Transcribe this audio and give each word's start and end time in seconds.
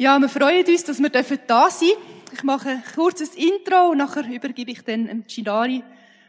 Ja, 0.00 0.16
wir 0.20 0.28
freuen 0.28 0.64
uns, 0.64 0.84
dass 0.84 1.02
wir 1.02 1.08
da 1.08 1.24
sein 1.24 1.40
dürfen. 1.48 1.88
Ich 2.32 2.44
mache 2.44 2.68
ein 2.68 2.84
kurzes 2.94 3.34
Intro 3.34 3.88
und 3.90 3.98
nachher 3.98 4.24
übergebe 4.28 4.70
ich 4.70 4.82
dann 4.82 5.08
dem 5.08 5.24
Chinari 5.26 5.82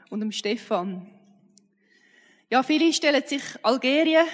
und 0.10 0.22
dem 0.22 0.32
Stefan. 0.32 1.06
Ja, 2.50 2.64
viele 2.64 2.92
stellen 2.92 3.22
sich 3.28 3.44
Algerien 3.62 4.26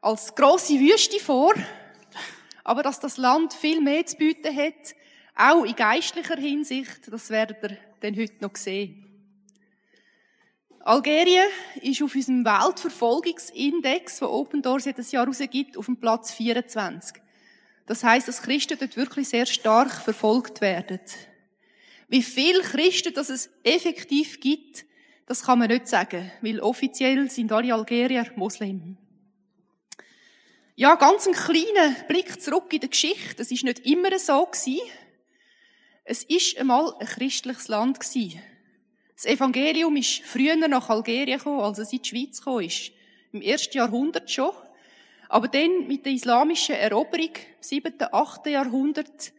als 0.00 0.32
große 0.36 0.74
Wüste 0.74 1.18
vor, 1.18 1.52
aber 2.62 2.84
dass 2.84 3.00
das 3.00 3.16
Land 3.16 3.54
viel 3.54 3.80
mehr 3.80 4.06
zu 4.06 4.16
bieten 4.16 4.56
hat, 4.56 4.94
auch 5.34 5.64
in 5.64 5.74
geistlicher 5.74 6.36
Hinsicht, 6.36 7.12
das 7.12 7.30
werdet 7.30 7.60
ihr 7.64 7.76
dann 7.98 8.16
heute 8.16 8.36
noch 8.40 8.54
sehen. 8.54 9.04
Algerien 10.84 11.48
ist 11.82 12.00
auf 12.04 12.14
unserem 12.14 12.44
Weltverfolgungsindex, 12.44 14.22
wo 14.22 14.26
Open 14.26 14.62
Doors 14.62 14.84
jedes 14.84 15.10
Jahr 15.10 15.26
rausgibt, 15.26 15.76
auf 15.76 15.86
dem 15.86 15.96
Platz 15.96 16.30
24. 16.30 17.20
Das 17.88 18.04
heißt, 18.04 18.28
dass 18.28 18.42
Christen 18.42 18.78
dort 18.78 18.96
wirklich 18.96 19.28
sehr 19.28 19.46
stark 19.46 19.90
verfolgt 19.90 20.60
werden. 20.60 21.00
Wie 22.08 22.22
viel 22.22 22.60
Christen 22.60 23.14
dass 23.14 23.30
es 23.30 23.50
effektiv 23.64 24.40
gibt, 24.40 24.84
das 25.26 25.42
kann 25.42 25.58
man 25.58 25.68
nicht 25.68 25.88
sagen, 25.88 26.30
weil 26.42 26.60
offiziell 26.60 27.30
sind 27.30 27.50
alle 27.50 27.74
Algerier 27.74 28.30
Muslim. 28.36 28.96
Ja, 30.74 30.94
ganz 30.94 31.26
ein 31.26 31.32
kleiner 31.32 31.94
Blick 32.06 32.40
zurück 32.40 32.72
in 32.72 32.80
die 32.80 32.90
Geschichte. 32.90 33.42
Es 33.42 33.50
ist 33.50 33.64
nicht 33.64 33.80
immer 33.80 34.16
so 34.18 34.46
gewesen. 34.46 34.80
Es 36.04 36.22
ist 36.24 36.56
einmal 36.58 36.94
ein 37.00 37.06
christliches 37.06 37.68
Land 37.68 38.00
gewesen. 38.00 38.40
Das 39.14 39.26
Evangelium 39.26 39.96
ist 39.96 40.22
früher 40.24 40.56
nach 40.56 40.88
Algerien 40.88 41.38
gekommen, 41.38 41.60
als 41.60 41.78
es 41.78 41.92
in 41.92 42.02
die 42.02 42.08
Schweiz 42.08 42.38
gekommen 42.38 42.64
ist. 42.64 42.92
Im 43.32 43.42
ersten 43.42 43.76
Jahrhundert 43.76 44.30
schon. 44.30 44.52
Aber 45.28 45.48
dann 45.48 45.86
mit 45.86 46.06
der 46.06 46.12
islamischen 46.12 46.74
Eroberung, 46.74 47.30
im 47.36 47.62
7., 47.62 47.94
8. 48.10 48.46
Jahrhundert, 48.46 49.32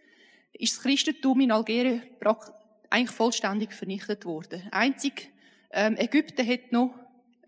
ist 0.54 0.76
das 0.76 0.84
Christentum 0.84 1.40
in 1.42 1.52
Algerien 1.52 2.04
eigentlich 2.90 3.16
vollständig 3.16 3.74
vernichtet 3.74 4.26
worden. 4.26 4.68
Einzig 4.72 5.32
ähm, 5.72 5.96
Ägypten 5.98 6.48
hat 6.48 6.72
noch 6.72 6.94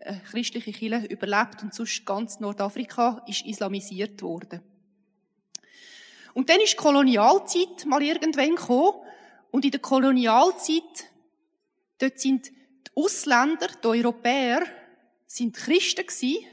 eine 0.00 0.20
christliche 0.20 0.72
Kirche 0.72 1.06
überlebt 1.06 1.62
und 1.62 1.74
sonst 1.74 2.04
ganz 2.04 2.40
Nordafrika 2.40 3.24
ist 3.28 3.46
islamisiert 3.46 4.22
worden. 4.22 4.60
Und 6.34 6.48
dann 6.48 6.60
ist 6.60 6.72
die 6.72 6.76
Kolonialzeit 6.76 7.84
mal 7.86 8.02
irgendwann 8.02 8.56
gekommen 8.56 8.98
und 9.50 9.64
in 9.64 9.70
der 9.70 9.80
Kolonialzeit, 9.80 11.10
dort 11.98 12.18
sind 12.18 12.48
die 12.48 12.90
Ausländer, 12.96 13.68
die 13.82 13.86
Europäer, 13.86 14.64
sind 15.26 15.54
Christen 15.54 16.06
gewesen 16.06 16.46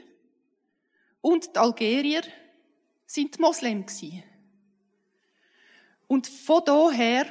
und 1.20 1.54
die 1.54 1.58
Algerier 1.58 2.22
sind 3.06 3.38
Moslem 3.38 3.86
gewesen. 3.86 4.22
Und 6.06 6.26
von 6.26 6.62
daher 6.64 7.26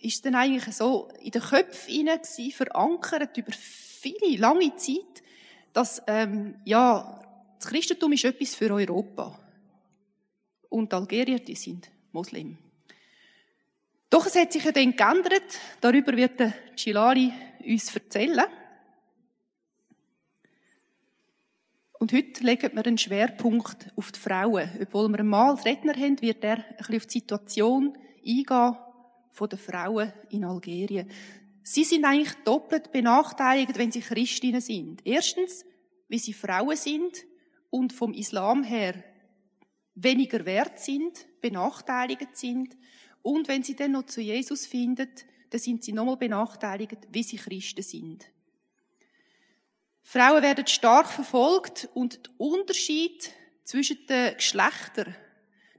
ist 0.00 0.24
dann 0.24 0.34
eigentlich 0.34 0.74
so 0.74 1.08
in 1.20 1.30
den 1.30 1.42
Köpfen 1.42 1.92
hinein 1.92 2.20
verankert 2.52 3.36
über 3.36 3.52
viele, 3.52 4.36
lange 4.36 4.74
Zeit, 4.76 5.22
dass, 5.72 6.02
ähm, 6.06 6.56
ja, 6.64 7.20
das 7.58 7.68
Christentum 7.68 8.12
ist 8.12 8.24
etwas 8.24 8.54
für 8.54 8.72
Europa. 8.72 9.38
Und 10.68 10.92
die 10.92 10.96
Algerier, 10.96 11.40
die 11.40 11.54
sind 11.54 11.90
Moslem. 12.12 12.58
Doch 14.10 14.26
es 14.26 14.36
hat 14.36 14.52
sich 14.52 14.64
ja 14.64 14.72
dann 14.72 14.96
geändert. 14.96 15.58
Darüber 15.80 16.16
wird 16.16 16.40
der 16.40 16.54
Chilari 16.74 17.32
uns 17.64 17.94
erzählen. 17.94 18.44
Und 21.98 22.12
heute 22.12 22.44
legen 22.44 22.76
wir 22.76 22.86
einen 22.86 22.96
Schwerpunkt 22.96 23.92
auf 23.96 24.12
die 24.12 24.20
Frauen. 24.20 24.70
Obwohl 24.80 25.08
wir 25.08 25.18
einmal 25.18 25.54
Redner 25.54 25.94
haben, 25.94 26.20
wird 26.22 26.44
er 26.44 26.58
ein 26.58 26.76
bisschen 26.76 26.96
auf 26.96 27.06
die 27.06 27.18
Situation 27.18 27.98
eingehen 28.24 28.76
von 29.32 29.48
den 29.48 29.58
Frauen 29.58 30.12
in 30.30 30.44
Algerien. 30.44 31.10
Sie 31.64 31.84
sind 31.84 32.04
eigentlich 32.04 32.34
doppelt 32.44 32.92
benachteiligt, 32.92 33.76
wenn 33.78 33.90
sie 33.90 34.00
Christinnen 34.00 34.60
sind. 34.60 35.00
Erstens, 35.04 35.64
wie 36.08 36.18
sie 36.18 36.32
Frauen 36.32 36.76
sind 36.76 37.24
und 37.68 37.92
vom 37.92 38.14
Islam 38.14 38.62
her 38.62 39.02
weniger 39.94 40.46
wert 40.46 40.78
sind, 40.78 41.26
benachteiligt 41.40 42.36
sind. 42.36 42.76
Und 43.22 43.48
wenn 43.48 43.64
sie 43.64 43.74
dann 43.74 43.92
noch 43.92 44.06
zu 44.06 44.20
Jesus 44.20 44.66
finden, 44.66 45.08
dann 45.50 45.60
sind 45.60 45.82
sie 45.82 45.92
nochmal 45.92 46.16
benachteiligt, 46.16 47.08
wie 47.10 47.24
sie 47.24 47.36
Christen 47.36 47.82
sind. 47.82 48.30
Frauen 50.10 50.42
werden 50.42 50.66
stark 50.66 51.06
verfolgt 51.08 51.86
und 51.92 52.24
der 52.24 52.40
Unterschied 52.40 53.30
zwischen 53.62 53.98
den 54.06 54.36
Geschlechtern, 54.36 55.14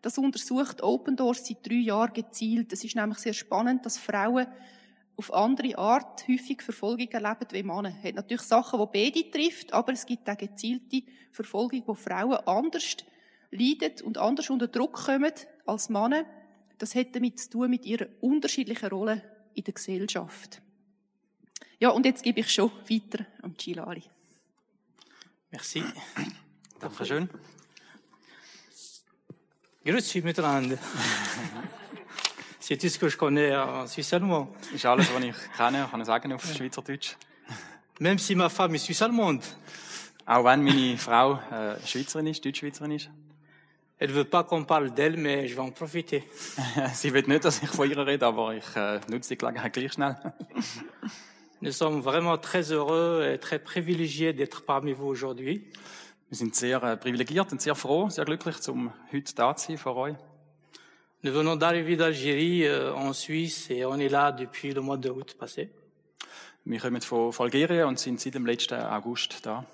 das 0.03 0.19
untersucht 0.19 0.83
Open 0.83 1.15
Doors 1.15 1.47
seit 1.47 1.67
drei 1.67 1.77
Jahren 1.77 2.13
gezielt. 2.13 2.71
Es 2.71 2.83
ist 2.83 2.95
nämlich 2.95 3.17
sehr 3.17 3.33
spannend, 3.33 3.87
dass 3.87 3.97
Frauen 3.97 4.45
auf 5.17 5.33
andere 5.33 5.75
Art 5.79 6.27
häufig 6.27 6.61
Verfolgung 6.61 7.07
erleben 7.07 7.47
wie 7.49 7.63
Männer. 7.63 7.91
Es 7.97 8.09
hat 8.09 8.13
natürlich 8.13 8.43
Sachen, 8.43 8.79
die 8.79 9.11
beide 9.11 9.31
trifft, 9.31 9.73
aber 9.73 9.93
es 9.93 10.05
gibt 10.05 10.29
auch 10.29 10.37
gezielte 10.37 11.01
Verfolgung, 11.31 11.81
wo 11.87 11.95
Frauen 11.95 12.37
anders 12.45 12.97
leiden 13.49 13.93
und 14.03 14.19
anders 14.19 14.51
unter 14.51 14.67
Druck 14.67 14.93
kommen 14.93 15.33
als 15.65 15.89
Männer. 15.89 16.23
Das 16.77 16.93
hat 16.93 17.15
damit 17.15 17.39
zu 17.39 17.49
tun 17.49 17.71
mit 17.71 17.83
ihrer 17.83 18.05
unterschiedlichen 18.21 18.89
Rolle 18.89 19.23
in 19.55 19.63
der 19.63 19.73
Gesellschaft. 19.73 20.61
Ja, 21.79 21.89
und 21.89 22.05
jetzt 22.05 22.21
gebe 22.21 22.41
ich 22.41 22.51
schon 22.51 22.71
weiter 22.87 23.25
an 23.41 23.55
Gilali. 23.57 24.03
Merci. 25.51 25.83
Dankeschön. 26.81 27.29
Grüezi 29.85 30.21
miteinander. 30.21 30.77
C'est 32.59 32.77
tout 32.77 32.89
ce 32.89 32.99
que 32.99 33.09
je 33.09 33.17
connais 33.17 33.55
en 33.55 33.87
Suisse 33.87 34.13
allemand. 34.13 34.49
Ist 34.73 34.85
alles, 34.85 35.11
was 35.13 35.23
ich 35.23 35.35
kenne, 35.57 35.87
kann 35.89 36.01
ich 36.01 36.05
sagen 36.05 36.33
auf 36.33 36.43
Schweizerdeutsch. 36.45 37.15
Même 37.99 38.19
si 38.19 38.35
ma 38.35 38.47
femme 38.49 38.75
est 38.75 38.85
suisse 38.85 39.01
allemande. 39.01 39.43
Auch 40.25 40.45
wenn 40.45 40.63
meine 40.63 40.97
Frau 40.97 41.39
äh, 41.51 41.85
Schweizerin 41.85 42.27
ist, 42.27 42.45
Deutschschweizerin 42.45 42.91
ist. 42.91 43.09
Elle 43.97 44.13
veut 44.13 44.29
pas 44.29 44.43
qu'on 44.43 44.63
parle 44.63 44.91
d'elle, 44.91 45.17
mais 45.17 45.47
je 45.47 45.55
vais 45.55 45.61
en 45.61 45.71
profiter. 45.71 46.23
Sie 46.93 47.11
will 47.13 47.25
nicht, 47.27 47.43
dass 47.43 47.61
ich 47.61 47.69
von 47.69 47.89
ihr 47.89 47.97
rede, 47.97 48.25
aber 48.25 48.53
ich 48.53 48.75
äh, 48.75 49.01
nutze 49.09 49.29
die 49.29 49.37
Gelegenheit 49.37 49.73
gleich 49.73 49.91
schnell. 49.91 50.15
Nous 51.61 51.73
sommes 51.73 51.99
vraiment 51.99 52.37
très 52.37 52.71
heureux 52.71 53.29
et 53.29 53.37
très 53.37 53.59
privilégiés 53.59 54.31
d'être 54.31 54.61
parmi 54.61 54.93
vous 54.93 55.07
aujourd'hui. 55.07 55.65
Wir 56.29 56.37
sind 56.37 56.55
sehr 56.55 56.81
äh, 56.85 56.95
privilegiert 56.95 57.51
und 57.51 57.59
sehr 57.59 57.75
froh, 57.75 58.09
sehr 58.09 58.23
glücklich, 58.23 58.61
zum 58.61 58.93
heute 59.11 59.35
da 59.35 59.53
zu 59.57 59.67
sein 59.67 59.77
vor 59.77 59.97
euch. 59.97 60.15
Nous 61.21 61.33
venons 61.33 61.57
d'arriver 61.57 61.97
d'Algérie 61.97 62.65
euh, 62.65 62.93
en 62.93 63.11
Suisse 63.11 63.69
et 63.71 63.83
on 63.83 63.99
est 63.99 64.07
là 64.07 64.31
depuis 64.31 64.71
le 64.71 64.79
mois 64.79 64.95
d'août 64.95 65.35
passé. 65.37 65.69
Wir 66.63 66.79
kommen 66.79 67.01
von, 67.01 67.33
von 67.33 67.47
Algerien 67.47 67.89
und 67.89 67.99
sind 67.99 68.21
seit 68.21 68.35
dem 68.35 68.45
letzten 68.45 68.79
August 68.79 69.45
da. 69.45 69.65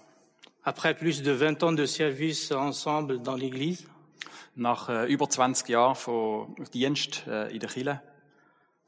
Après 0.63 0.95
plus 0.95 1.22
de 1.22 1.34
20 1.34 1.62
ans 1.62 1.74
de 1.74 1.85
service 1.85 2.51
ensemble 2.51 3.22
dans 3.22 3.35
l'église, 3.35 3.85
Nach 4.56 4.90
äh, 4.90 5.06
über 5.06 5.29
20 5.29 5.69
Jahren 5.69 5.95
von 5.95 6.56
Dienst 6.74 7.28
äh, 7.28 7.53
in 7.53 7.59
der 7.59 7.69
Kirche. 7.69 8.01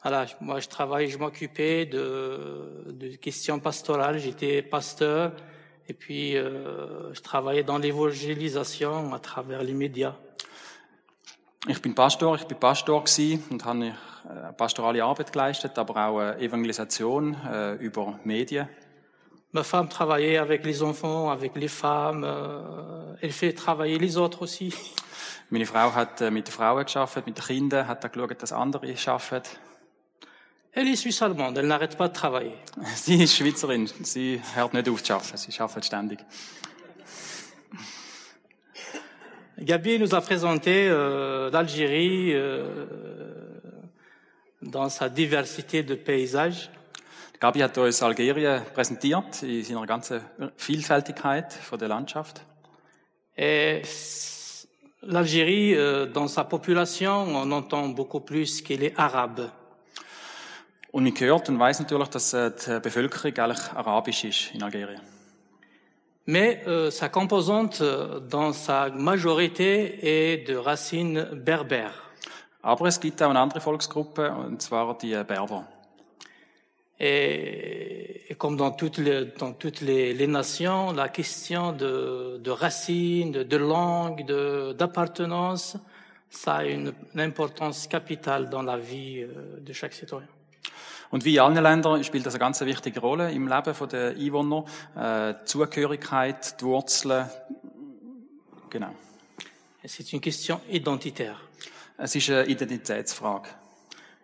Voilà, 0.02 0.26
moi 0.42 0.60
je 0.60 0.68
travaille, 0.68 1.10
je 1.10 1.18
m'occupais 1.18 1.86
de, 1.86 2.86
de 2.92 3.16
questions 3.16 3.60
pastorales, 3.60 4.20
j'étais 4.20 4.62
pasteur 4.62 5.34
et 5.88 5.94
puis 5.94 6.38
euh, 6.38 7.14
je 7.14 7.22
travaillais 7.22 7.64
dans 7.64 7.78
l'évangélisation 7.78 9.14
à 9.14 9.20
travers 9.20 9.64
les 9.64 9.74
médias. 9.74 10.16
Ich 11.68 11.82
bin 11.82 11.94
Pastor, 11.94 12.36
ich 12.36 12.46
bin 12.46 12.58
Pastor 12.58 13.04
und 13.50 13.66
habe 13.66 13.88
äh, 13.88 14.54
pastorale 14.56 15.04
Arbeit 15.04 15.34
geleistet, 15.34 15.78
aber 15.78 16.08
auch 16.08 16.22
äh, 16.22 16.46
Evangelisation 16.46 17.36
äh, 17.46 17.74
über 17.76 18.20
Medien. 18.24 18.70
Ma 19.54 19.64
femme 19.64 19.90
travaillait 19.90 20.38
avec 20.38 20.66
les 20.66 20.84
enfants, 20.84 21.30
avec 21.30 21.56
les 21.56 21.70
femmes, 21.70 22.24
euh, 22.24 23.16
elle 23.22 23.32
fait 23.32 23.54
travailler 23.54 23.98
les 23.98 24.18
autres 24.18 24.44
aussi. 24.44 24.74
Meine 25.50 25.66
Frau 25.66 25.94
hat 25.96 26.22
äh, 26.22 26.30
mit 26.30 26.48
den 26.48 26.52
Frauen 26.52 26.84
geschafft, 26.84 27.26
mit 27.26 27.38
den 27.38 27.44
Kindern, 27.44 27.88
hat 27.88 28.06
auch 28.06 28.12
geschaut, 28.12 28.42
dass 28.42 28.52
andere 28.52 28.96
schaffen. 28.96 29.42
Elle 30.74 30.88
est 30.90 30.96
suisse-allemande, 30.96 31.58
elle 31.58 31.68
n'arrête 31.68 31.98
pas 31.98 32.08
de 32.08 32.14
travailler. 32.14 32.54
Sie 32.96 33.24
ist 33.24 33.36
Schweizerin, 33.36 33.86
sie 34.04 34.40
hört 34.56 34.74
nicht 34.74 34.88
auf 34.90 35.02
zu 35.02 35.14
arbeiten, 35.14 35.38
sie 35.38 35.60
arbeitet 35.60 35.86
ständig. 35.86 36.20
Gabi 39.60 39.98
nous 39.98 40.14
a 40.14 40.22
présenté 40.22 40.88
euh, 40.88 41.50
l'Algérie 41.50 42.32
euh, 42.34 42.86
dans 44.62 44.90
sa 44.90 45.10
diversité 45.10 45.82
de 45.82 45.96
paysages. 45.96 46.70
Gabi 47.42 47.64
hat 47.64 47.78
uns 47.78 48.02
Algerien 48.04 48.62
präsentiert 48.74 49.42
in 49.44 49.64
seiner 49.64 49.86
ganzen 49.88 50.22
Vielfältigkeit 50.58 51.54
von 51.54 51.78
der 51.80 51.88
Landschaft. 51.88 52.44
Et 53.36 53.82
s- 53.84 54.68
l'Algérie, 55.02 55.74
euh, 55.76 56.06
dans 56.06 56.28
sa 56.28 56.44
population, 56.44 57.26
on 57.28 57.52
entend 57.52 57.90
beaucoup 57.90 58.20
plus 58.22 58.62
qu'elle 58.62 58.84
est 58.84 58.94
arabe. 58.98 59.50
Und 60.98 61.04
man 61.04 61.14
hört 61.20 61.48
und 61.48 61.60
weiß 61.60 61.80
natürlich, 61.82 62.08
dass 62.08 62.34
äh, 62.34 62.50
die 62.50 62.80
Bevölkerung 62.80 63.32
eigentlich 63.38 63.72
arabisch 63.76 64.24
ist 64.24 64.56
in 64.56 64.64
Algerien. 64.64 65.00
Mais 66.26 66.66
euh, 66.66 66.90
sa 66.90 67.08
composante, 67.10 67.84
euh, 67.84 68.20
dans 68.20 68.52
sa 68.52 68.90
majorité, 68.90 70.00
est 70.02 70.48
de 70.48 70.56
racines 70.56 71.24
berbères. 71.36 71.94
Aber 72.64 72.88
es 72.88 73.00
gibt 73.00 73.22
auch 73.22 73.30
eine 73.30 73.40
andere 73.40 73.62
Volksgruppe, 73.62 74.32
und 74.32 74.60
zwar 74.60 74.98
die 74.98 75.14
Berber. 75.24 75.68
Et, 77.00 78.32
et 78.32 78.36
comme 78.36 78.58
dans 78.58 78.72
toutes 78.72 78.98
les, 78.98 79.26
dans 79.38 79.54
toutes 79.54 79.82
les, 79.82 80.16
les 80.16 80.28
nations, 80.28 80.94
la 80.94 81.10
question 81.10 81.74
de, 81.74 82.40
de 82.44 82.50
racines, 82.50 83.32
de, 83.32 83.44
de 83.44 83.58
langue, 83.58 84.26
d'appartenance, 84.76 85.78
ça 86.28 86.56
a 86.56 86.64
une, 86.66 86.92
une 87.14 87.22
importance 87.22 87.86
capitale 87.86 88.50
dans 88.50 88.64
la 88.64 88.78
vie 88.78 89.22
euh, 89.22 89.60
de 89.60 89.74
chaque 89.74 89.94
citoyen. 89.94 90.28
Und 91.10 91.24
wie 91.26 91.36
in 91.36 91.42
allen 91.42 91.56
Ländern 91.64 92.04
spielt 92.04 92.26
das 92.26 92.34
eine 92.34 92.40
ganz 92.40 92.60
wichtige 92.62 93.00
Rolle 93.00 93.32
im 93.32 93.48
Leben 93.48 93.90
der 93.90 94.10
Einwohner. 94.12 94.66
Äh, 94.96 95.46
Zugehörigkeit, 95.46 96.60
die 96.60 96.66
Wurzeln. 96.66 97.30
Genau. 98.70 98.94
Et 99.84 99.90
c'est 99.90 100.12
une 100.14 100.20
question 100.22 100.60
identitaire. 100.70 101.38
Es 101.98 102.14
ist 102.16 102.30
eine 102.30 102.46
Identitätsfrage. 102.46 103.48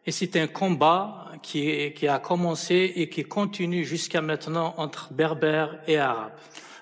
Et 0.05 0.11
c'est 0.11 0.35
un 0.35 0.47
combat 0.47 1.31
qui, 1.41 1.69
est- 1.69 1.93
qui 1.93 2.09
a 2.09 2.19
commencé 2.19 2.91
et 2.95 3.07
qui 3.09 3.23
continue 3.23 3.85
jusqu'à 3.85 4.21
maintenant 4.21 4.73
entre 4.77 5.13
berbères 5.13 5.79
et 5.87 5.97
arabes. 5.97 6.33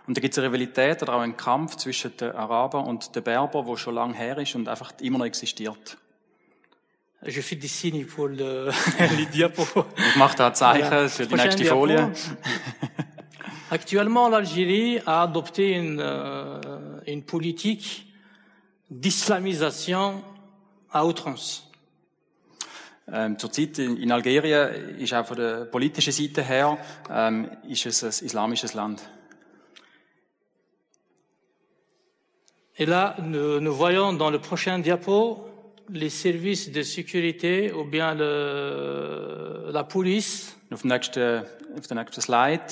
Und 0.07 0.17
da 0.17 0.21
gibt 0.21 0.33
es 0.33 0.39
eine 0.39 0.47
Rivalität 0.47 1.03
oder 1.03 1.13
auch 1.13 1.21
einen 1.21 1.37
Kampf 1.37 1.75
zwischen 1.75 2.17
den 2.17 2.31
Arabern 2.31 2.85
und 2.87 3.15
den 3.15 3.21
Berbern, 3.23 3.65
der 3.67 3.77
schon 3.77 3.93
lange 3.93 4.15
her 4.15 4.35
ist 4.39 4.55
und 4.55 4.67
einfach 4.67 4.91
immer 4.99 5.19
noch 5.19 5.25
existiert. 5.25 5.97
Je 7.23 7.39
fais 7.41 7.55
des 7.55 7.67
signes 7.67 8.05
pour 8.05 8.27
le, 8.27 8.71
les 9.17 9.25
diapos. 9.27 9.67
Ich 9.97 10.15
mache 10.15 10.35
da 10.37 10.53
Zeichen 10.53 10.87
Voilà. 10.89 11.09
für 11.09 11.23
die 11.23 11.29
Prochaine 11.29 11.55
nächste. 11.55 11.65
Folie. 11.65 12.11
Actuellement, 13.69 14.27
l'Algérie 14.27 14.99
a 15.05 15.21
adopté 15.23 15.73
une, 15.77 15.99
euh, 15.99 16.59
une 17.07 17.23
politique 17.23 18.07
d'islamisation 18.89 20.23
à 20.91 21.05
outrance. 21.05 21.67
Ähm, 23.13 23.37
zurzeit 23.37 23.77
in, 23.77 23.97
in 23.97 24.11
Algerien 24.11 24.97
ist 24.97 25.13
auch 25.13 25.25
von 25.25 25.37
der 25.37 25.65
politischen 25.65 26.13
Seite 26.13 26.43
her 26.43 26.77
ähm, 27.09 27.49
ist 27.67 27.85
es 27.85 28.03
ein 28.03 28.25
islamisches 28.25 28.73
Land. 28.73 29.01
Et 32.77 32.85
là, 32.85 33.15
nous, 33.21 33.59
nous 33.59 33.73
voyons 33.73 34.13
dans 34.13 34.29
le 34.31 34.39
prochain 34.39 34.79
diapo 34.79 35.50
les 35.91 36.09
services 36.09 36.71
de 36.71 36.81
sécurité 36.83 37.71
ou 37.73 37.83
bien 37.83 38.13
le, 38.15 39.69
la 39.71 39.83
police 39.83 40.55
Auf 40.71 40.81
dem 40.83 40.89
nächsten, 40.89 41.43
auf 41.77 41.87
dem 41.87 41.97
nächsten 41.97 42.21
Slide 42.21 42.63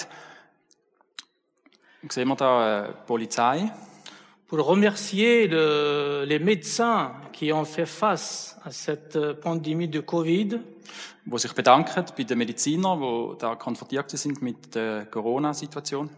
sehen 2.10 2.28
wir 2.30 2.36
da 2.36 2.86
äh, 2.86 2.94
Polizei. 3.06 3.70
pour 4.48 4.66
remercier 4.68 5.48
le- 5.48 6.24
les 6.26 6.40
médecins 6.40 7.12
qui 7.34 7.52
ont 7.52 7.66
fait 7.66 7.86
face 7.86 8.56
à 8.64 8.72
cette 8.72 9.16
euh, 9.18 9.34
pandémie 9.34 9.88
de 9.90 10.00
Covid 10.00 10.60
wo 11.26 11.38
sich 11.38 11.54
bedanken 11.54 12.06
bei 12.18 12.24
den 12.24 12.38
Medizinern, 12.40 13.00
die 13.02 13.38
da 13.38 13.56
konfrontiert 13.56 14.10
sind 14.12 14.42
mit 14.42 14.74
der 14.74 15.06
Corona-Situation. 15.06 16.10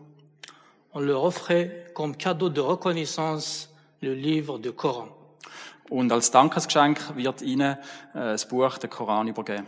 On 0.93 0.99
leur 1.01 1.23
offrait 1.23 1.87
comme 1.93 2.15
cadeau 2.15 2.47
de 2.49 2.61
reconnaissance 2.61 3.69
le 4.01 4.13
livre 4.13 4.57
du 4.59 4.71
Coran. 4.71 5.09
Und 5.91 6.09
als 6.13 6.31
Dankesgeschenk 6.31 7.17
wird 7.17 7.41
ihnen 7.41 7.73
äh, 7.73 7.77
das 8.13 8.47
Buch, 8.47 8.77
der 8.77 8.89
Koran, 8.89 9.27
übergeben. 9.27 9.67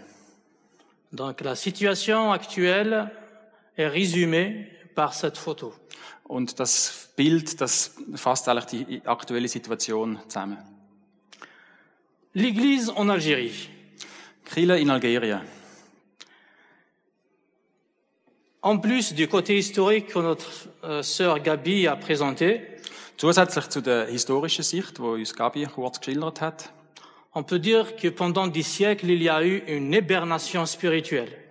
Donc 1.12 1.42
la 1.42 1.54
situation 1.54 2.32
actuelle 2.32 3.12
est 3.76 3.90
résumée 3.90 4.70
par 4.96 5.14
cette 5.14 5.38
photo. 5.38 5.74
Und 6.24 6.62
das 6.62 7.10
Bild, 7.18 7.60
das 7.60 7.96
fasst 8.16 8.48
eigentlich 8.48 8.88
die 8.88 9.02
aktuelle 9.06 9.50
Situation 9.50 10.18
zusammen. 10.30 10.58
L'Église 12.34 12.90
en 12.90 13.10
Algérie. 13.10 13.68
Chile 14.46 14.80
in 14.80 14.90
Algerien. 14.90 15.42
En 18.62 18.78
plus 18.80 19.14
du 19.14 19.28
côté 19.28 19.58
historique 19.58 20.08
que 20.08 20.20
notre 20.20 20.70
euh, 20.86 21.04
sœur 21.04 21.44
Gabi 21.44 21.86
a 21.86 21.98
présenté, 21.98 22.73
Zusätzlich 23.18 23.70
zu 23.70 23.82
der 23.82 24.08
historischen 24.08 24.64
Sicht, 24.64 25.00
wo 25.00 25.14
uns 25.14 25.36
Gabi 25.36 25.66
kurz 25.66 26.00
geschildert 26.00 26.42
hat, 26.42 26.70
on 27.34 27.44
peut 27.44 27.60
dire 27.60 27.96
que 27.96 28.10
pendant 28.12 28.48
des 28.48 28.64
siècles, 28.64 29.10
il 29.10 29.24
y 29.24 29.30
a 29.30 29.42
eu 29.42 29.62
une 29.68 29.94
hibernation 29.94 30.66
spirituelle. 30.66 31.44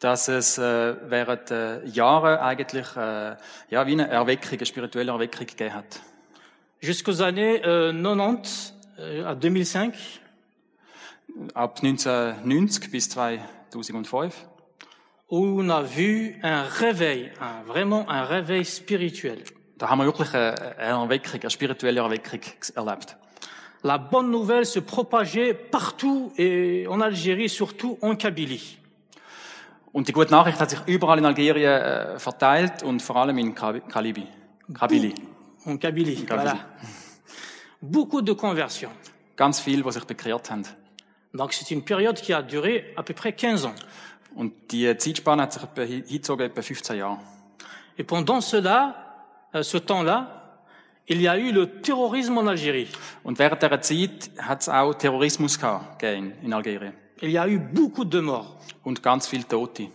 dass 0.00 0.28
es 0.28 0.58
äh, 0.58 0.94
während 1.08 1.50
äh, 1.50 1.84
Jahren 1.86 2.38
eigentlich 2.38 2.86
äh, 2.96 3.36
ja, 3.70 3.86
wie 3.86 3.92
eine 3.92 4.08
Erweckung, 4.08 4.52
eine 4.52 4.66
spirituelle 4.66 5.10
Erweckung 5.10 5.46
gegeben 5.46 5.74
hat. 5.74 6.00
Jusqu'aux 6.80 7.20
années 7.20 7.60
euh, 7.64 7.92
90 7.92 8.74
euh, 8.98 9.26
à 9.26 9.34
2005, 9.34 10.20
Ab 11.54 11.82
1990 11.82 12.90
bis 12.90 13.08
2005, 13.08 14.32
où 15.30 15.60
on 15.60 15.68
a 15.68 15.82
vu 15.82 16.36
un 16.42 16.62
réveil, 16.62 17.30
un, 17.40 17.62
vraiment 17.64 18.08
un 18.08 18.24
réveil 18.24 18.64
spirituel. 18.64 19.44
Da 19.78 19.88
haben 19.88 19.98
wir 20.00 20.06
wirklich 20.06 20.32
erlebt. 22.76 23.16
La 23.84 23.96
bonne 23.98 24.30
nouvelle 24.30 24.64
se 24.66 24.80
propageait 24.80 25.54
partout 25.54 26.32
et 26.36 26.86
en 26.88 27.00
Algérie, 27.00 27.48
surtout 27.48 27.96
en 28.02 28.16
Kabylie. 28.16 28.76
Und 29.92 30.08
die 30.08 30.12
gute 30.12 30.32
Nachricht 30.32 30.60
hat 30.60 30.70
sich 30.70 30.80
überall 30.86 31.18
in 31.18 31.24
Algerien 31.24 31.80
äh, 31.80 32.18
verteilt 32.18 32.82
und 32.82 33.00
vor 33.00 33.16
allem 33.16 33.38
in 33.38 33.54
Kalibi. 33.54 34.26
Kabili. 34.74 35.14
En 35.64 35.78
Kabylie, 35.78 36.24
Kabylie. 36.26 36.50
voilà. 36.52 36.58
Beaucoup 37.80 38.20
de 38.20 38.32
conversions. 38.34 38.92
Ganz 39.36 39.60
viele, 39.60 39.82
die 39.84 39.92
sich 39.92 40.04
bekehrt 40.04 40.50
haben. 40.50 40.64
Donc 41.32 41.52
c'est 41.54 41.70
une 41.70 41.84
période 41.84 42.20
qui 42.20 42.32
a 42.34 42.42
duré 42.42 42.92
à 42.96 43.02
peu 43.04 43.14
près 43.14 43.32
15 43.32 43.64
ans. 43.64 43.74
Und 44.34 44.52
die 44.72 44.96
Zeitspanne 44.98 45.42
hat 45.42 45.52
sich 45.52 45.62
etwa 45.62 45.82
hin- 45.82 46.04
hingezogen, 46.06 46.46
etwa 46.46 46.62
15 46.62 46.96
Jahre. 46.96 47.18
Et 47.96 48.04
pendant 48.04 48.40
cela, 48.40 49.07
ce 49.52 49.78
temps-là, 49.78 50.64
il 51.08 51.22
y 51.22 51.28
a 51.28 51.38
eu 51.38 51.52
le 51.52 51.80
terrorisme 51.80 52.38
en 52.38 52.46
Algérie. 52.46 52.88
Und 53.24 53.38
während 53.38 53.62
dieser 53.62 53.80
Zeit 53.80 54.30
hat 54.38 54.60
es 54.60 54.68
auch 54.68 54.94
Terrorismus 54.94 55.58
gegeben 55.58 56.32
in 56.42 56.52
Algerien. 56.52 56.92
Il 57.22 57.30
y 57.30 57.38
a 57.38 57.48
eu 57.48 57.58
beaucoup 57.58 58.04
de 58.04 58.20
morts. 58.20 58.56
Und 58.84 59.02
ganz 59.02 59.26
viele 59.26 59.44
Tote. 59.44 59.88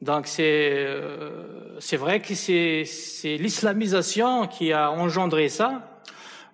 Donc 0.00 0.26
c'est 0.26 0.84
euh, 0.86 1.80
c'est 1.80 1.96
vrai 1.96 2.20
que 2.20 2.34
c'est 2.34 2.84
c'est 2.84 3.36
l'islamisation 3.36 4.46
qui 4.46 4.72
a 4.72 4.90
engendré 4.90 5.48
ça. 5.48 6.00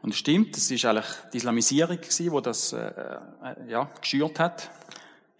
Und 0.02 0.14
stimmt, 0.14 0.56
es 0.56 0.70
ist 0.70 0.84
eigentlich 0.84 1.06
die 1.32 1.38
Islamisierung 1.38 1.96
gewesen, 1.96 2.30
die 2.30 2.42
das 2.42 2.72
äh, 2.74 2.78
äh, 2.78 3.70
ja, 3.70 3.88
geschürt 4.00 4.38
hat. 4.38 4.70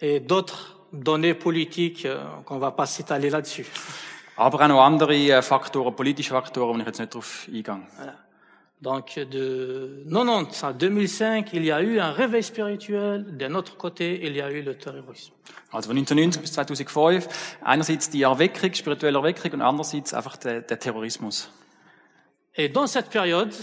et 0.00 0.20
d'autres 0.20 0.76
données 0.92 1.34
politiques 1.34 2.04
euh, 2.04 2.22
qu'on 2.44 2.58
va 2.58 2.70
pas 2.70 2.86
s'étaler 2.86 3.30
là-dessus. 3.30 3.66
Aber 4.36 4.60
auch 4.60 4.68
noch 4.68 4.82
andere 4.82 5.14
äh, 5.14 5.42
Faktoren, 5.42 5.94
politische 5.94 6.30
Faktoren, 6.30 6.76
wo 6.76 6.80
ich 6.80 6.86
jetzt 6.86 6.98
nicht 6.98 7.14
darauf 7.14 7.46
eingehe. 7.48 8.14
Donc 8.80 9.14
de 9.14 10.04
90 10.06 10.62
à 10.64 10.72
2005, 10.72 11.52
il 11.54 11.64
y 11.64 11.72
a 11.72 11.80
eu 11.80 11.98
un 12.00 12.12
réveil 12.12 12.42
spirituel. 12.42 13.24
D'un 13.38 13.54
autre 13.54 13.76
côté, 13.78 14.20
il 14.26 14.34
y 14.36 14.42
a 14.42 14.50
eu 14.50 14.62
le 14.62 14.76
terrorisme. 14.76 15.32
Also 15.70 15.88
von 15.88 15.94
1990 15.96 16.40
bis 16.42 16.52
2005 16.52 17.26
einerseits 17.64 18.10
die 18.10 18.22
Erweckung, 18.22 18.74
spirituelle 18.74 19.16
Erweckung 19.16 19.52
und 19.52 19.62
andererseits 19.62 20.12
einfach 20.12 20.36
der, 20.36 20.60
der 20.62 20.78
Terrorismus. 20.78 21.48
Et 22.54 22.68
dans 22.68 22.86
cette 22.86 23.08
période, 23.10 23.54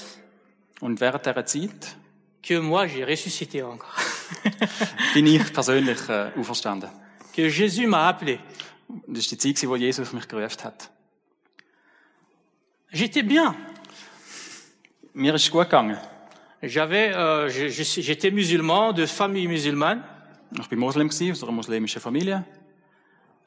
Und 0.79 0.99
während 0.99 1.23
dieser 1.25 1.45
Zeit? 1.45 1.95
que 2.41 2.59
moi 2.59 2.87
j'ai 2.87 3.03
ressuscité 3.03 3.61
encore, 3.61 3.93
bin 5.13 5.27
ich 5.27 5.53
persönlich 5.53 5.99
äh, 6.09 6.31
auferstanden. 6.35 6.89
que 7.33 7.47
Jésus 7.49 7.85
m'a 7.85 8.07
appelé. 8.09 8.39
Das 9.07 9.31
war 9.31 9.38
die 9.38 9.38
Zeit, 9.38 9.67
wo 9.67 9.75
Jesus 9.75 10.13
mich 10.13 10.27
gerufen 10.27 10.63
hat. 10.63 10.91
J'étais 12.91 13.24
bien. 13.24 13.55
Mir 15.13 15.36
ist 15.36 15.50
gut 15.50 15.69
gegangen. 15.69 15.98
J'avais, 16.62 17.13
euh, 17.15 17.50
j'étais 17.50 18.31
musulman, 18.31 18.93
de 18.93 19.05
famille 19.05 19.48
musulmane. 19.48 20.03
Ich 20.60 20.67
bin 20.67 20.79
Moslem 20.79 21.07
gewesen, 21.07 21.31
aus 21.31 21.43
einer 21.43 21.53
muslimischen 21.53 22.01
Familie. 22.01 22.43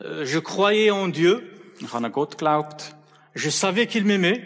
Euh, 0.01 0.25
je 0.25 0.39
croyais 0.41 0.91
en 0.91 1.09
Dieu. 1.09 1.43
Ich 1.79 1.93
habe 1.93 2.07
an 2.07 2.11
Gott 2.11 2.33
geglaubt. 2.33 2.97
Je 3.35 3.51
savais 3.51 3.87
qu'il 3.87 4.05
m'aimait. 4.05 4.43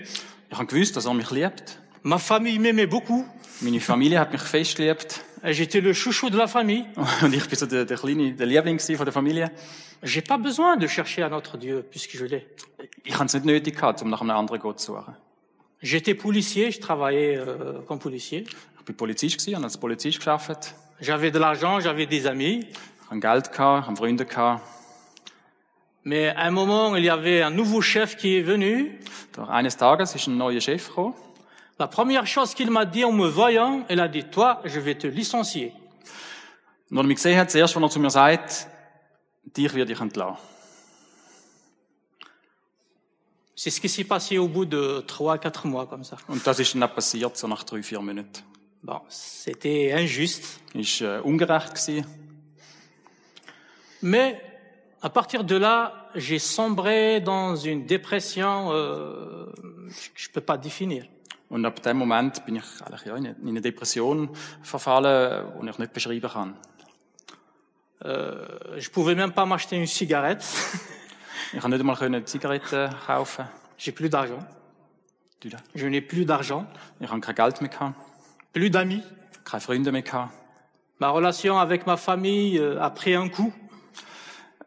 Ich 0.50 0.58
habe 0.58 0.66
gewusst, 0.66 0.96
dass 0.96 1.06
er 1.06 1.14
mich 1.14 1.30
liebt. 1.30 1.80
Ma 2.02 2.18
famille 2.18 2.58
m'aimait 2.58 2.86
beaucoup. 2.86 3.24
Meine 3.60 3.80
Familie 3.80 4.18
hat 4.18 4.32
mich 4.32 4.42
fest 4.42 4.76
geliebt. 4.76 5.20
J'étais 5.44 5.80
le 5.80 5.92
chouchou 5.92 6.30
de 6.30 6.36
la 6.36 6.46
famille. 6.46 6.84
Und 7.22 7.32
ich 7.32 7.48
bin 7.48 7.58
so 7.58 7.66
der, 7.66 7.84
der 7.84 7.96
kleine, 7.96 8.32
der 8.32 8.46
Liebling 8.46 8.76
gewesen 8.76 8.96
von 8.96 9.04
der 9.04 9.12
Familie. 9.12 9.50
J'ai 10.02 10.22
pas 10.22 10.38
besoin 10.38 10.76
de 10.76 10.86
chercher 10.86 11.24
un 11.24 11.32
autre 11.32 11.56
Dieu 11.56 11.82
puisque 11.82 12.14
je 12.14 12.24
l'ai. 12.26 12.46
Ich 13.04 13.14
habe 13.14 13.26
es 13.26 13.34
nicht 13.34 13.44
nötig 13.44 13.76
gehabt, 13.76 14.02
um 14.02 14.10
nach 14.10 14.20
einem 14.20 14.30
anderen 14.30 14.60
Gott 14.60 14.80
zu 14.80 14.92
suchen. 14.92 15.14
J'étais 15.80 16.14
policier, 16.14 16.70
je 16.70 16.80
travaillais 16.80 17.36
euh, 17.36 17.80
comme 17.86 18.00
policier. 18.00 18.44
Ich 18.78 18.84
bin 18.84 18.96
Polizist 18.96 19.38
gewesen, 19.38 19.56
habe 19.56 19.64
als 19.64 19.76
Polizist 19.76 20.20
gearbeitet. 20.20 20.74
J'avais 21.00 21.30
de 21.30 21.38
l'argent, 21.38 21.80
j'avais 21.80 22.06
des 22.06 22.26
amis. 22.26 22.66
Ich 22.70 23.10
habe 23.10 23.20
Geld 23.20 23.52
gehabt, 23.52 23.86
habe 23.86 23.96
Freunde 23.96 24.24
gehabt. 24.24 24.60
Mais 26.04 26.28
à 26.28 26.46
un 26.46 26.50
moment, 26.50 26.96
il 26.96 27.04
y 27.04 27.10
avait 27.10 27.42
un 27.42 27.50
nouveau 27.50 27.80
chef 27.80 28.16
qui 28.16 28.38
est 28.38 28.42
venu. 28.42 28.98
Doch 29.34 29.48
eines 29.48 29.76
Tages 29.76 30.14
ist 30.14 30.26
ein 30.26 30.36
neuer 30.36 30.60
Chef 30.60 30.88
gekommen. 30.88 31.14
La 31.78 31.86
première 31.86 32.26
chose 32.26 32.54
qu'il 32.54 32.70
m'a 32.70 32.84
dit 32.84 33.04
en 33.04 33.12
me 33.12 33.28
voyant, 33.28 33.84
il 33.88 34.00
a 34.00 34.08
dit, 34.08 34.24
toi, 34.24 34.60
je 34.64 34.80
vais 34.80 34.96
te 34.96 35.06
licencier. 35.06 35.72
Als 36.90 36.98
er 37.00 37.04
mich 37.04 37.18
gesehen 37.18 37.38
hat, 37.38 37.50
zuerst, 37.50 37.76
als 37.76 37.84
er 37.84 37.90
zu 37.90 38.00
mir 38.00 38.10
sagt, 38.10 38.66
dich 39.44 39.74
werde 39.74 39.92
ich 39.92 40.00
entlassen. 40.00 40.38
C'est 43.54 43.70
ce 43.70 43.80
qui 43.80 43.88
s'est 43.88 44.04
passé 44.04 44.38
au 44.38 44.48
bout 44.48 44.64
de 44.64 45.04
trois, 45.06 45.36
quatre 45.36 45.66
mois 45.66 45.86
comme 45.86 46.04
ça. 46.04 46.16
Und 46.28 46.46
das 46.46 46.60
ist 46.60 46.74
dann 46.74 46.88
passiert, 46.88 47.36
so 47.36 47.46
nach 47.46 47.64
drei, 47.64 47.82
vier 47.82 48.00
Monaten. 48.00 48.42
Bon, 48.82 49.00
c'était 49.08 49.92
injuste, 49.92 50.46
Ist 50.74 51.00
äh, 51.00 51.20
ungerecht 51.24 51.74
gewesen. 51.74 52.06
mais 54.00 54.40
à 55.02 55.10
partir 55.10 55.44
de 55.44 55.56
là, 55.56 56.08
j'ai 56.14 56.38
sombré 56.38 57.20
dans 57.20 57.56
une 57.56 57.84
dépression 57.84 58.72
euh, 58.72 59.52
que 60.14 60.20
je 60.20 60.30
peux 60.30 60.40
pas 60.40 60.56
définir. 60.56 61.06
Und 61.48 61.64
ab 61.64 61.82
dem 61.82 61.96
Moment 61.96 62.44
bin 62.44 62.56
ich 62.56 62.64
eigentlich 62.84 63.04
ja, 63.06 63.16
in 63.16 63.26
eine- 63.26 63.36
in 63.40 63.48
eine 63.48 63.60
Depression 63.60 64.28
verfallen, 64.62 65.46
die 65.62 65.68
ich 65.70 65.78
nicht 65.78 65.92
beschreiben 65.92 66.30
kann. 66.30 66.56
Euh, 68.04 68.76
je 68.78 68.88
pouvais 68.90 69.14
même 69.16 69.32
pas 69.32 69.44
m'acheter 69.46 69.76
une 69.76 69.86
cigarette. 69.86 70.44
Ich 71.52 71.60
konnte 71.60 71.76
nicht 71.76 71.80
einmal 71.80 71.96
können 71.96 72.26
Zigaretten 72.26 72.90
kaufen. 73.06 73.46
J'ai 73.78 73.92
plus 73.92 74.10
d'argent. 74.10 74.44
Je 75.74 75.86
n'ai 75.86 76.02
plus 76.02 76.26
d'argent, 76.26 76.66
Ich 77.00 77.08
habe 77.08 77.20
kein 77.20 77.34
Geld 77.34 77.60
mehr 77.62 77.70
gehabt, 77.70 77.94
plus 78.52 78.70
d'amis. 78.70 79.02
keine 79.44 79.60
Freunde 79.62 79.90
mehr 79.90 80.02
gehabt. 80.02 80.30
Ma 80.98 81.10
relation 81.10 81.56
avec 81.58 81.86
ma 81.86 81.96
famille 81.96 82.58
euh, 82.58 82.78
a 82.82 82.90
pris 82.90 83.14
un 83.16 83.28
coup. 83.30 83.52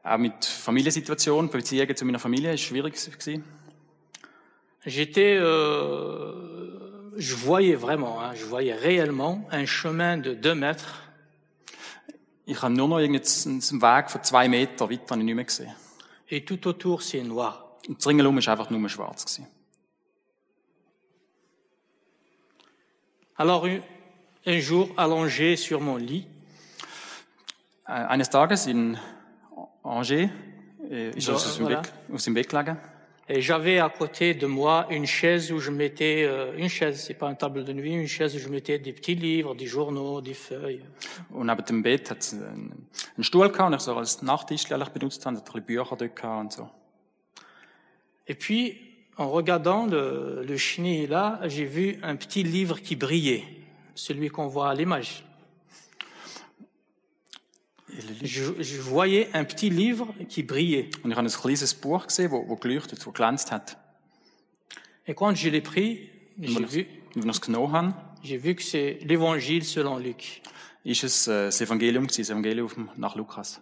Auch 0.04 0.18
mit 0.18 0.44
Familiensituation, 0.44 1.44
die 1.48 1.52
Beziehung 1.52 1.96
zu 1.96 2.06
meiner 2.06 2.20
Familie 2.20 2.54
ist 2.54 2.62
schwierig 2.62 2.96
gewesen. 2.96 3.44
J'étais, 4.84 5.38
euh, 5.40 6.61
je 7.18 7.36
voyais 7.36 7.76
vraiment, 7.76 8.22
hein, 8.22 8.34
je 8.36 8.46
voyais 8.46 8.74
réellement 8.74 9.48
un 9.52 9.66
chemin 9.66 10.18
de 10.18 10.34
deux 10.34 10.56
mètres 10.56 10.98
Ich 12.46 12.62
habe 12.62 12.74
nur 12.74 12.88
noch 12.88 12.98
einen 12.98 13.14
Weg 13.14 14.10
von 14.10 14.24
zwei 14.24 14.48
Metern 14.48 14.90
weiter 14.90 15.14
habe 15.14 15.22
ich 15.22 15.26
nicht 15.26 15.36
mehr 15.36 15.46
gesehen. 15.46 15.74
et 16.30 16.46
tout 16.46 16.66
autour 16.68 17.02
c'est 17.02 17.24
noir. 17.24 17.78
Und 17.88 18.00
das 18.00 18.08
Ringelum 18.08 18.38
war 18.38 18.48
einfach 18.48 18.70
nur 18.70 18.90
schwarz. 18.90 19.26
Gewesen. 19.26 19.48
Alors 23.36 23.66
un, 23.66 24.60
jour, 24.60 24.90
allongé 24.98 25.56
sur 25.56 25.80
mon 25.82 25.98
lit, 25.98 26.28
Äh, 27.92 28.06
Eines 28.08 28.30
Tages 28.30 28.68
in 28.68 28.98
Angers 29.84 30.30
äh, 30.90 31.10
ist 31.10 31.28
er 31.28 31.36
aus, 31.36 31.58
dem 31.58 31.66
voilà. 31.66 31.82
Bett, 31.82 31.94
aus 32.14 32.24
dem 32.24 32.34
Bett 32.34 32.48
gelegen. 32.48 32.78
Et 33.34 33.42
j'avais 33.42 33.80
à 33.80 33.88
côté 33.90 34.34
de 34.34 34.46
moi 34.46 34.88
une 34.90 35.06
chaise 35.06 35.54
où 35.54 35.60
je 35.60 35.72
mettais 35.72 36.26
euh, 36.26 36.54
une 36.58 36.68
chaise, 36.68 37.02
c'est 37.02 37.14
pas 37.14 37.30
une 37.30 37.38
table 37.38 37.64
de 37.64 37.72
nuit, 37.72 37.94
une 37.94 38.08
chaise 38.08 38.36
où 38.36 38.40
je 38.40 38.50
mettais 38.50 38.78
des 38.78 38.92
petits 38.92 39.16
livres, 39.16 39.56
des 39.56 39.68
journaux, 39.68 40.20
des 40.20 40.34
feuilles. 40.34 40.84
Und 41.32 41.46
neben 41.46 41.64
dem 41.66 41.82
Bett 41.82 42.12
hat 42.12 42.20
es 42.20 42.34
einen, 42.34 42.90
Stuhl 43.22 43.50
gehabt, 43.50 43.72
den 43.72 43.78
ich 43.78 43.84
so 43.84 43.96
als 43.96 44.22
Nachttisch 44.22 44.68
benutzt 44.68 45.26
habe. 45.26 45.38
Hat 45.38 45.48
ein 45.48 45.64
bisschen 45.64 45.66
Bücher 45.66 45.96
dort 45.96 46.16
gehabt 46.16 46.42
und 46.42 46.52
so. 46.52 46.70
Et 48.28 48.36
puis, 48.36 48.78
en 49.16 49.30
regardant 49.30 49.86
le, 49.86 50.44
le 50.46 50.58
chenille 50.58 51.08
là, 51.08 51.40
j'ai 51.46 51.66
vu 51.66 52.00
un 52.04 52.18
petit 52.18 52.44
livre 52.44 52.82
qui 52.82 52.98
brillait, 52.98 53.46
celui 53.96 54.28
qu'on 54.28 54.48
voit 54.48 54.72
à 54.72 54.76
l'image. 54.76 55.24
Je, 58.24 58.44
je 58.60 58.82
voyais 58.82 59.30
un 59.34 59.44
petit 59.44 59.70
livre 59.70 60.14
qui 60.30 60.44
brillait. 60.44 60.90
Und 61.04 61.12
ich 61.12 61.18
habe 61.18 61.28
ein 61.28 61.32
kleines 61.32 61.74
Buch 61.74 62.08
gesehen, 62.08 62.32
wo, 62.32 62.48
wo 62.48 62.56
geleuchtet, 62.56 63.06
wo 63.06 63.12
glänzt 63.12 63.52
hat. 63.52 63.78
Et 65.08 65.14
quand 65.16 65.36
je 65.36 65.50
l'ai 65.50 65.62
pris, 65.62 66.10
j'ai 66.40 66.66
vu, 66.66 66.88
j'ai 68.24 68.38
vu 68.38 68.56
que 68.56 68.64
c'est 68.64 69.00
l'évangile 69.04 69.64
selon 69.64 69.98
Luc. 69.98 70.42
ist 70.84 71.04
es 71.04 71.28
äh, 71.28 71.46
das 71.46 71.62
Evangelium 71.62 72.08
das 72.08 72.30
Evangelium 72.30 72.90
nach 72.98 73.16
Lukas? 73.16 73.62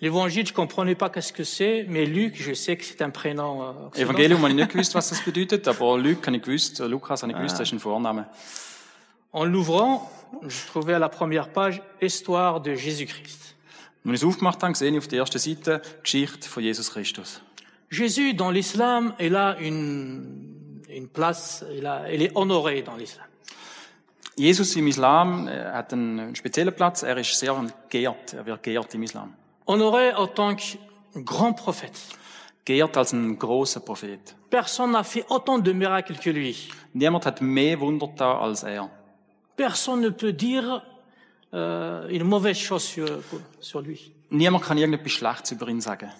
L'évangile, 0.00 0.46
je 0.46 0.52
comprenais 0.52 0.94
pas 0.94 1.08
qu'est-ce 1.08 1.32
que 1.32 1.44
c'est, 1.44 1.86
mais 1.88 2.04
Luc, 2.04 2.34
je 2.36 2.52
sais 2.52 2.76
que 2.76 2.84
c'est 2.84 3.00
un 3.00 3.10
prénom. 3.10 3.62
euh. 3.62 4.00
Evangelium 4.00 4.40
habe 4.40 4.50
ich 4.50 4.56
nicht 4.56 4.70
gewusst, 4.70 4.94
was 4.94 5.08
das 5.10 5.24
bedeutet, 5.24 5.66
aber 5.68 5.98
Luke 5.98 6.26
habe 6.26 6.36
ich 6.36 6.42
gewusst, 6.42 6.80
äh, 6.80 6.86
Lukas 6.86 7.22
habe 7.22 7.32
ich 7.32 7.38
gewusst, 7.38 7.58
das 7.58 7.68
ist 7.68 7.72
ein 7.72 7.80
Vorname. 7.80 8.28
En 9.32 9.44
l'ouvrant, 9.44 10.10
je 10.46 10.66
trouvais 10.66 10.94
à 10.94 10.98
la 10.98 11.08
première 11.08 11.48
page 11.50 11.82
Histoire 12.00 12.60
de 12.60 12.74
Jésus-Christ. 12.74 13.54
Als 14.04 14.14
ich 14.14 14.22
es 14.22 14.24
aufgemacht 14.24 14.62
habe, 14.62 14.74
sehe 14.76 14.90
ich 14.92 14.98
auf 14.98 15.08
der 15.08 15.18
ersten 15.18 15.38
Seite 15.38 15.82
Geschichte 16.02 16.48
von 16.48 16.62
Jesus 16.62 16.92
Christus. 16.92 17.42
Jésus, 17.90 18.34
dans 18.34 18.50
l'islam, 18.50 19.14
il 19.18 19.34
a 19.34 19.56
une, 19.58 20.82
une 20.88 21.08
place, 21.08 21.64
il, 21.76 21.86
a, 21.86 22.08
il 22.12 22.22
est 22.22 22.30
honoré 22.36 22.82
dans 22.82 22.96
l'islam. 22.96 23.26
Jesus 24.38 24.76
im 24.76 24.86
Islam 24.86 25.48
äh, 25.48 25.72
hat 25.72 25.92
einen 25.92 26.36
speziellen 26.36 26.74
Platz, 26.74 27.02
er 27.02 27.16
ist 27.16 27.38
sehr 27.38 27.56
geehrt, 27.88 28.34
er 28.34 28.44
wird 28.44 28.62
geehrt 28.62 28.94
im 28.94 29.02
Islam. 29.02 29.34
Honoré 29.66 30.14
en 30.14 30.26
tant 30.28 30.56
que 30.56 30.78
grand 31.24 31.56
prophète. 31.56 31.98
Geehrt 32.64 32.96
als 32.96 33.12
ein 33.12 33.38
großer 33.38 33.80
Prophet. 33.80 34.36
Personne 34.50 34.92
n'a 34.92 35.04
fait 35.04 35.24
autant 35.30 35.58
de 35.58 35.72
miracles 35.72 36.18
que 36.18 36.30
lui. 36.30 36.68
Niemand 36.92 37.24
hat 37.24 37.40
mehr 37.40 37.80
Wunder 37.80 38.08
da 38.16 38.38
als 38.38 38.62
er. 38.62 38.90
Personne 39.56 40.00
ne 40.00 40.10
peut 40.10 40.32
dire 40.32 40.84
euh, 41.54 42.08
une 42.08 42.24
mauvaise 42.24 42.58
chose 42.58 42.84
sur, 42.84 43.06
sur 43.60 43.80
lui. 43.80 44.12
Niemand 44.30 44.60
kann 44.60 44.76
irgendetwas 44.76 45.10
Schlechtes 45.10 45.52
über 45.52 45.68
ihn 45.68 45.80
sagen. 45.80 46.10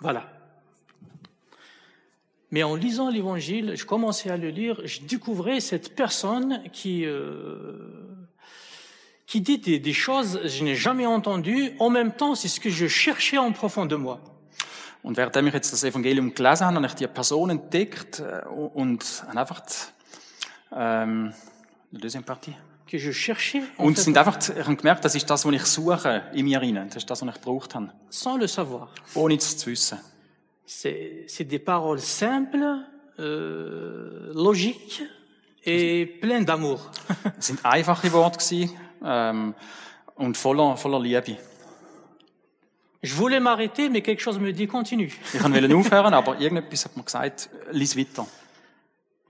Voilà. 0.00 0.30
Mais 2.50 2.62
en 2.62 2.76
lisant 2.76 3.10
l'évangile, 3.10 3.74
je 3.76 3.84
commençais 3.84 4.30
à 4.30 4.36
le 4.36 4.50
lire, 4.50 4.80
je 4.84 5.00
découvrais 5.00 5.58
cette 5.60 5.96
personne 5.96 6.62
qui, 6.72 7.04
euh, 7.04 7.74
qui 9.26 9.40
dit 9.40 9.58
des, 9.58 9.80
des 9.80 9.92
choses 9.92 10.40
que 10.40 10.48
je 10.48 10.62
n'ai 10.62 10.76
jamais 10.76 11.06
entendues. 11.06 11.72
En 11.80 11.90
même 11.90 12.12
temps, 12.12 12.36
c'est 12.36 12.48
ce 12.48 12.60
que 12.60 12.70
je 12.70 12.86
cherchais 12.86 13.38
en 13.38 13.52
profond 13.52 13.86
de 13.86 13.96
moi. 13.96 14.20
Und 15.02 15.16
währenddem 15.16 15.46
ich 15.46 15.54
jetzt 15.54 15.72
das 15.72 15.84
Evangelium 15.84 16.34
gelesen 16.34 16.66
habe, 16.66 16.76
habe 16.76 16.86
ich 16.88 16.94
die 16.94 17.06
Person 17.06 17.50
entdeckt 17.50 18.18
äh, 18.18 18.44
und 18.48 19.24
habe 19.28 19.38
einfach 19.38 19.62
ähm, 20.72 21.32
deuxième 21.98 22.24
partie. 22.24 22.54
Que 22.86 22.98
je 22.98 23.12
cherchais 23.12 23.62
Und 23.78 23.98
es 23.98 24.04
sind 24.04 24.16
einfach, 24.16 24.38
ich 24.38 24.64
habe 24.64 24.76
gemerkt, 24.76 25.04
das 25.04 25.14
ist 25.14 25.28
das, 25.28 25.44
was 25.44 25.52
ich 25.52 25.64
suche 25.64 26.22
in 26.32 26.44
mir 26.44 26.60
rein. 26.60 26.74
Das 26.88 26.96
ist 26.96 27.10
das, 27.10 27.20
was 27.22 27.28
ich 27.28 27.40
gebraucht 27.42 27.74
habe. 27.74 27.90
sans 28.10 28.38
le 28.38 28.46
savoir. 28.46 28.88
Ohne 29.14 29.34
es 29.34 29.56
zu 29.56 29.70
wissen. 29.70 29.98
C'est 30.66 31.24
c'est 31.28 31.44
des 31.44 31.60
paroles 31.60 32.00
simples, 32.00 32.84
euh, 33.18 34.32
logiques 34.34 35.02
et 35.64 36.06
pleines 36.20 36.44
d'amour. 36.44 36.90
Es 37.38 37.46
sind 37.46 37.64
einfache 37.64 38.12
Worte 38.12 38.38
gewesen, 38.38 38.70
ähm, 39.04 39.54
und 40.16 40.36
voller, 40.36 40.76
voller 40.76 41.00
Liebe. 41.00 41.36
Je 43.02 43.14
voulais 43.14 43.40
m'arrêter, 43.40 43.88
mais 43.88 44.02
quelque 44.02 44.20
chose 44.20 44.40
me 44.40 44.52
dit 44.52 44.66
continue. 44.66 45.12
Ich 45.32 45.42
wollte 45.42 45.76
aufhören, 45.76 46.14
aber 46.14 46.40
irgendetwas 46.40 46.84
hat 46.86 46.96
mir 46.96 47.04
gesagt, 47.04 47.50
lies 47.70 47.96
weiter. 47.96 48.26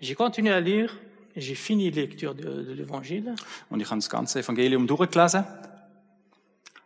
J'ai 0.00 0.14
continué 0.14 0.52
à 0.52 0.60
lire, 0.60 0.90
j'ai 1.36 1.54
fini 1.54 1.90
la 1.90 2.02
lecture 2.02 2.34
de, 2.34 2.42
de 2.42 2.72
l'évangile. 2.72 3.34
Und 3.70 3.80
ich 3.80 3.90
habe 3.90 4.00
das 4.00 4.08
ganze 4.08 4.40
Evangelium 4.40 4.86
durchgelesen. 4.86 5.44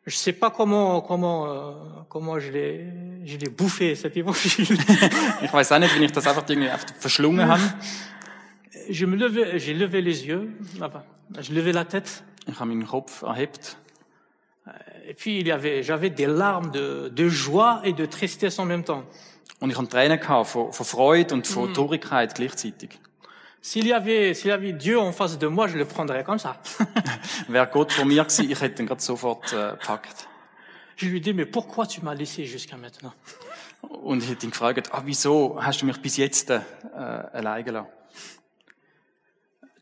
Je 0.06 0.16
sais 0.16 0.32
pas 0.32 0.50
comment 0.50 1.02
comment 1.02 1.46
euh, 1.46 1.72
comment 2.08 2.40
je 2.40 2.50
l'ai 2.50 2.86
je 3.24 3.36
l'ai 3.36 3.48
bouffé 3.50 3.94
cet 3.94 4.16
évangile. 4.16 4.76
Ich 5.42 5.52
weiß 5.52 5.72
auch 5.72 5.78
nicht, 5.78 5.98
wie 5.98 6.04
ich 6.04 6.12
das 6.12 6.26
einfach 6.26 6.48
irgendwie 6.48 6.70
verschlungen 6.98 7.46
habe. 7.46 7.62
je 8.88 9.06
me 9.06 9.16
levais, 9.16 9.58
j'ai 9.58 9.74
levé 9.74 10.00
les 10.00 10.26
yeux, 10.26 10.50
enfin, 10.80 11.04
je 11.40 11.52
levais 11.52 11.72
la 11.72 11.84
tête, 11.84 12.24
Ich 12.48 12.58
habe 12.58 12.70
meinen 12.70 12.86
Kopf 12.86 13.22
erhebt. 13.22 13.76
et 15.06 15.14
puis 15.14 15.40
il 15.40 15.46
y 15.46 15.52
avait, 15.52 15.82
j'avais 15.82 16.10
des 16.10 16.26
larmes 16.26 16.70
de, 16.70 17.08
de 17.14 17.28
joie 17.28 17.80
et 17.84 17.92
de 17.92 18.06
tristesse 18.06 18.58
en 18.58 18.64
même 18.64 18.84
temps. 18.84 19.04
Und 19.60 19.70
ich 19.70 19.76
hatte 19.76 19.88
Tränen 19.90 20.18
gehabt 20.18 20.48
von, 20.48 20.72
von 20.72 20.86
Freude 20.86 21.34
und 21.34 21.46
von 21.46 21.72
Traurigkeit 21.74 22.34
gleichzeitig. 22.34 22.98
S'il 23.62 23.86
y 23.86 23.92
avait, 23.92 24.32
s'il 24.32 24.48
y 24.48 24.52
avait 24.52 24.72
Dieu 24.72 24.98
en 24.98 25.12
face 25.12 25.38
de 25.38 25.46
moi, 25.46 25.68
je 25.68 25.76
le 25.76 25.84
prendrais 25.84 26.24
comme 26.24 26.38
ça. 26.38 26.62
Wäre 27.48 27.66
Gott 27.70 27.92
vor 27.92 28.06
mir 28.06 28.24
gewesen, 28.24 28.50
ich 28.50 28.60
hätte 28.60 28.82
ihn 28.82 28.86
gerade 28.86 29.02
sofort 29.02 29.52
äh, 29.52 29.72
gepackt. 29.72 30.28
Je 30.96 31.08
lui 31.08 31.20
dis, 31.20 31.34
mais 31.34 31.46
pourquoi 31.46 31.86
tu 31.86 32.02
m'as 32.02 32.14
laissé 32.14 32.46
jusqu'à 32.46 32.76
maintenant? 32.76 33.12
Und 33.82 34.22
ich 34.22 34.30
hätte 34.30 34.46
ihn 34.46 34.50
gefragt, 34.50 34.88
ah, 34.92 35.02
wieso 35.04 35.58
hast 35.60 35.82
du 35.82 35.86
mich 35.86 36.00
bis 36.00 36.16
jetzt 36.16 36.50
äh, 36.50 36.60
allein 37.32 37.64
gelassen? 37.64 37.88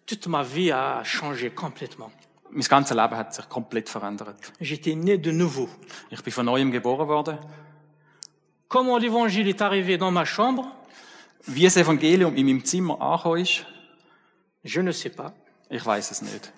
Toute 0.06 0.26
ma 0.26 0.42
vie 0.42 0.72
a 0.72 1.04
changé 1.04 1.50
complètement. 1.50 2.10
Mein 2.50 2.62
ganzes 2.62 2.96
Leben 2.96 3.16
hat 3.16 3.34
sich 3.34 3.48
komplett 3.48 3.90
verändert. 3.90 4.52
J'étais 4.58 4.94
né 4.94 5.18
de 5.18 5.30
nouveau. 5.30 5.68
Ich 6.10 6.22
bin 6.22 6.32
von 6.32 6.46
neuem 6.46 6.72
geboren 6.72 7.06
worden. 7.06 7.38
Comment 8.68 8.98
l'évangile 8.98 9.48
est 9.48 9.60
arrivé 9.60 9.98
dans 9.98 10.10
ma 10.10 10.24
chambre, 10.24 10.66
Wie 11.46 11.64
das 11.64 11.76
Evangelium 11.76 12.36
in 12.36 12.46
meinem 12.46 12.64
Zimmer 12.64 13.00
angekommen 13.00 13.42
ist, 13.42 13.64
je 14.62 14.82
ne 14.82 14.92
sais 14.92 15.10
pas, 15.10 15.32
ich 15.70 15.84
weiß 15.84 16.10
es 16.10 16.22
nicht. 16.22 16.52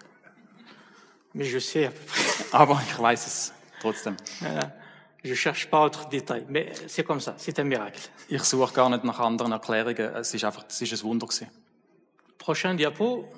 mais 1.34 1.44
je 1.44 1.58
sais 1.58 1.86
à 1.86 1.90
peu 1.90 2.04
près. 2.06 2.44
Aber 2.52 2.80
ich 2.88 2.98
weiß 2.98 3.26
es 3.26 3.52
trotzdem. 3.80 4.16
Je 5.22 5.34
cherche 5.34 5.68
pas 5.68 5.80
autres 5.80 6.08
détails, 6.08 6.46
mais 6.48 6.72
c'est 6.86 7.04
comme 7.04 7.20
ça, 7.20 7.34
c'est 7.36 7.58
un 7.58 7.64
miracle. 7.64 8.00
Ich 8.30 8.42
suche 8.42 8.72
gar 8.72 8.88
nicht 8.88 9.04
nach 9.04 9.20
anderen 9.20 9.52
Erklärungen. 9.52 10.14
Es 10.16 10.32
ist 10.32 10.44
einfach, 10.44 10.64
es 10.68 10.80
ist 10.80 10.92
ein 10.92 11.02
Wunder 11.02 11.26
gewesen. 11.26 11.48
Prochain 12.38 12.74
diapo. 12.74 13.28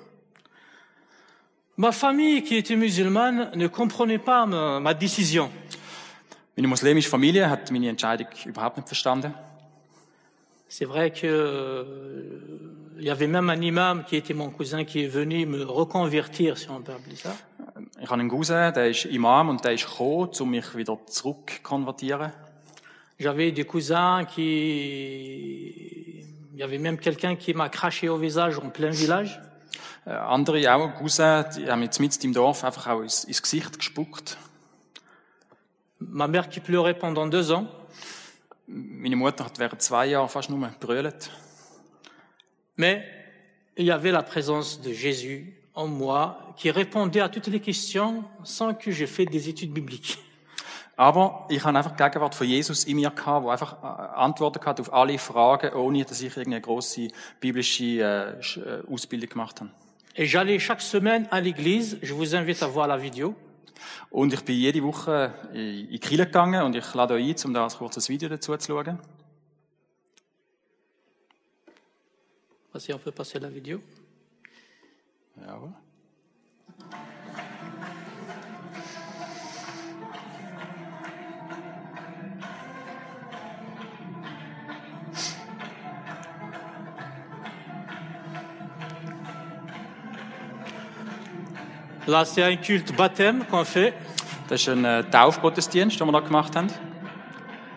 Ma 1.75 1.91
famille, 1.91 2.43
qui 2.43 2.57
était 2.57 2.75
musulmane, 2.75 3.51
ne 3.55 3.67
comprenait 3.67 4.19
pas 4.19 4.45
ma, 4.45 4.79
ma 4.79 4.93
décision. 4.93 5.49
Meine 6.55 6.67
muslimische 6.67 7.09
Familie 7.09 7.49
hat 7.49 7.69
meine 7.71 7.89
Entscheidung 7.89 8.27
überhaupt 8.45 8.77
nicht 8.77 8.87
verstanden. 8.87 9.33
C'est 10.75 10.85
vrai 10.85 11.11
que 11.11 11.27
euh, 11.27 11.83
il 12.97 13.05
y 13.05 13.11
avait 13.11 13.27
même 13.27 13.51
un 13.51 13.61
imam 13.61 14.03
qui 14.05 14.15
était 14.15 14.33
mon 14.33 14.49
cousin 14.49 14.85
qui 14.85 15.03
est 15.03 15.07
venu 15.07 15.45
me 15.45 15.63
reconvertir, 15.63 16.57
si 16.57 16.67
on 16.71 16.81
peut 16.81 16.93
appeler 16.93 17.15
ça. 17.15 17.35
Ich 18.01 18.09
habe 18.09 18.19
einen 18.19 18.27
Cousin, 18.27 18.71
der 18.71 18.89
ist 18.89 19.05
Imam 19.05 19.49
und 19.49 19.63
der 19.63 19.73
ist 19.73 19.87
gekommen, 19.87 20.31
um 20.39 20.49
mich 20.49 20.75
wieder. 20.75 20.97
J'avais 23.19 23.51
des 23.51 23.65
cousins 23.65 24.25
qui... 24.25 26.25
Il 26.53 26.59
y 26.59 26.63
avait 26.63 26.79
même 26.79 26.97
quelqu'un 26.97 27.35
qui 27.35 27.53
m'a 27.53 27.69
craché 27.69 28.09
au 28.09 28.17
visage 28.17 28.57
en 28.57 28.71
plein 28.71 28.89
village. 28.89 29.39
Äh, 30.07 30.09
andere, 30.09 30.57
auch 30.73 30.87
ein 30.87 30.95
Cousin, 30.95 31.45
die 31.55 31.69
haben 31.69 31.83
jetzt 31.83 31.99
mit 31.99 32.23
im 32.23 32.33
Dorf 32.33 32.63
einfach 32.63 32.87
auch 32.87 33.03
ins, 33.03 33.25
ins 33.25 33.43
Gesicht 33.43 33.77
gespuckt. 33.77 34.39
Ma 35.99 36.27
mère 36.27 36.49
qui 36.49 36.61
pleurait 36.61 36.97
pendant 36.97 37.27
deux 37.27 37.51
ans. 37.51 37.67
Meine 38.75 39.15
Mutter 39.15 39.45
hat 39.45 39.59
während 39.59 39.81
zwei 39.81 40.07
Jahren 40.07 40.29
fast 40.29 40.49
nur 40.49 40.59
gebrüllt. 40.67 41.29
Mais 42.75 43.03
il 43.77 43.85
y 43.85 43.91
avait 43.91 44.11
la 44.11 44.23
présence 44.23 44.81
de 44.81 44.91
Jésus 44.93 45.53
en 45.75 45.87
moi 45.87 46.53
qui 46.57 46.71
répondait 46.71 47.21
à 47.21 47.29
toutes 47.29 47.47
les 47.47 47.59
questions 47.59 48.23
sans 48.43 48.73
que 48.73 48.91
j'ai 48.91 49.05
fait 49.07 49.25
des 49.25 49.47
études 49.47 49.73
bibliques. 49.73 50.17
Aber 50.95 51.47
ich 51.49 51.63
habe 51.63 51.75
einfach 51.77 51.91
die 51.91 52.03
Gegenwart 52.03 52.35
von 52.35 52.47
Jesus 52.47 52.83
in 52.85 52.95
mir 52.97 53.09
gehabt, 53.11 53.43
wo 53.43 53.49
einfach 53.49 53.81
Antworten 54.15 54.63
hat 54.65 54.79
auf 54.79 54.93
alle 54.93 55.17
Fragen, 55.17 55.73
ohne 55.73 56.03
dass 56.05 56.21
ich 56.21 56.35
irgendeine 56.37 56.61
große 56.61 57.07
biblische 57.39 58.37
Sch- 58.41 58.87
Ausbildung 58.91 59.29
gemacht 59.29 59.59
habe. 59.61 59.71
Et 60.15 60.27
j'allais 60.27 60.59
chaque 60.59 60.81
semaine 60.81 61.27
à 61.31 61.41
l'église. 61.41 61.97
Je 62.03 62.13
vous 62.13 62.35
invite 62.35 62.61
à 62.61 62.67
voir 62.67 62.87
la 62.87 62.97
vidéo. 62.97 63.33
Und 64.09 64.33
ich 64.33 64.43
bin 64.43 64.55
jede 64.55 64.81
Woche 64.83 65.33
in 65.53 65.89
die 65.89 65.99
Kirche 65.99 66.25
gegangen 66.25 66.63
und 66.63 66.75
ich 66.75 66.93
lade 66.93 67.15
euch 67.15 67.27
ein, 67.27 67.45
um 67.45 67.53
da 67.53 67.65
ein 67.65 67.71
kurzes 67.71 68.09
Video 68.09 68.29
dazu 68.29 68.55
zu 68.57 68.67
schauen. 68.67 68.99
Si 72.75 72.91
on 72.91 72.99
peut 72.99 73.13
passer 73.13 73.39
la 73.39 73.49
vidéo. 73.49 73.79
Jawohl. 75.37 75.82
Là, 92.05 92.25
c'est 92.25 92.43
un 92.43 92.57
culte 92.57 92.93
baptême 92.93 93.45
qu'on 93.45 93.63
fait. 93.63 93.93
Das 94.49 94.61
ist 94.61 94.67
ein 94.67 94.83
äh, 94.83 95.03
Taufgottesdienst, 95.03 95.99
den 95.99 96.07
wir 96.07 96.11
da 96.11 96.19
gemacht 96.19 96.53
haben. 96.55 96.67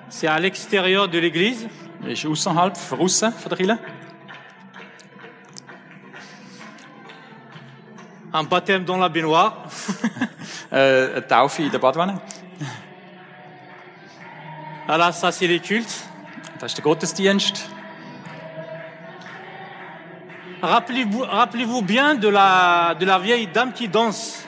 C'est 0.09 0.27
à 0.27 0.39
l'extérieur 0.41 1.07
de 1.07 1.19
l'église. 1.19 1.69
Das 2.01 2.13
ist 2.13 2.27
außerhalb, 2.27 2.77
von 2.77 3.01
aussen 3.01 3.33
von 3.33 3.49
der 3.49 3.59
Kirche. 3.59 3.79
Un 8.33 8.45
baptême 8.45 8.85
dans 8.85 8.99
la 8.99 9.09
baignoire. 9.09 9.65
Äh, 10.69 11.13
eine 11.13 11.27
Taufe 11.27 11.63
in 11.63 11.71
der 11.71 11.79
Badwanne. 11.79 12.21
Voilà, 14.89 15.13
ça, 15.13 15.31
c'est 15.31 15.47
les 15.47 15.61
cultes. 15.61 16.05
Das 16.59 16.73
ist 16.73 16.79
der 16.79 16.83
Gottesdienst. 16.83 17.76
Rappelez-vous 20.67 21.21
rappelez 21.21 21.65
bien 21.83 22.17
de 22.17 22.27
la, 22.27 22.97
de 22.99 23.07
la 23.07 23.21
vieille 23.21 23.47
dame 23.47 23.73
qui 23.73 23.87
danse. 23.87 24.45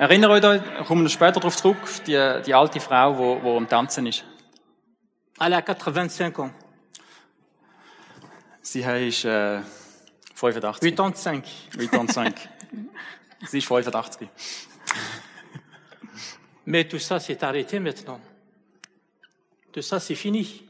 Erinnert 0.00 0.30
euch, 0.30 0.62
ich 0.80 0.86
komme 0.86 1.02
noch 1.02 1.10
später 1.10 1.38
darauf 1.38 1.54
zurück, 1.54 1.76
die, 2.06 2.42
die 2.46 2.54
alte 2.54 2.80
Frau, 2.80 3.36
die, 3.36 3.42
die 3.42 3.56
am 3.56 3.68
Tanzen 3.68 4.06
ist. 4.06 4.24
Elle 5.38 5.56
a 5.56 5.62
85 5.62 6.38
ans. 6.38 6.52
Sie 8.62 8.80
ist 8.80 9.26
äh, 9.26 9.60
85. 10.34 10.80
85. 10.80 11.68
85. 11.76 12.48
Sie 13.46 13.58
ist 13.58 13.66
85. 13.66 14.28
Mais 16.64 16.88
tout 16.88 16.98
ça 16.98 17.20
s'est 17.20 17.44
arrêté 17.44 17.78
maintenant. 17.80 18.18
Tout 19.72 19.82
ça, 19.82 20.00
c'est 20.00 20.14
fini. 20.14 20.62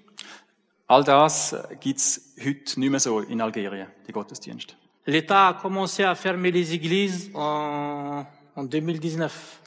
All 0.87 1.03
das 1.03 1.57
gibt's 1.81 2.35
heute 2.39 2.79
nicht 2.79 2.91
mehr 2.91 3.01
so 3.01 3.21
in 3.21 3.41
Algerien, 3.41 3.89
die 4.07 4.13
Gottesdienste. 4.13 4.75
L'État 5.07 5.49
a 5.49 5.55
commencé 5.55 6.03
à 6.05 6.15
fermer 6.15 6.51
les 6.51 6.73
églises 6.73 7.31
en, 7.35 8.25
en 8.55 8.65
2019. 8.65 9.61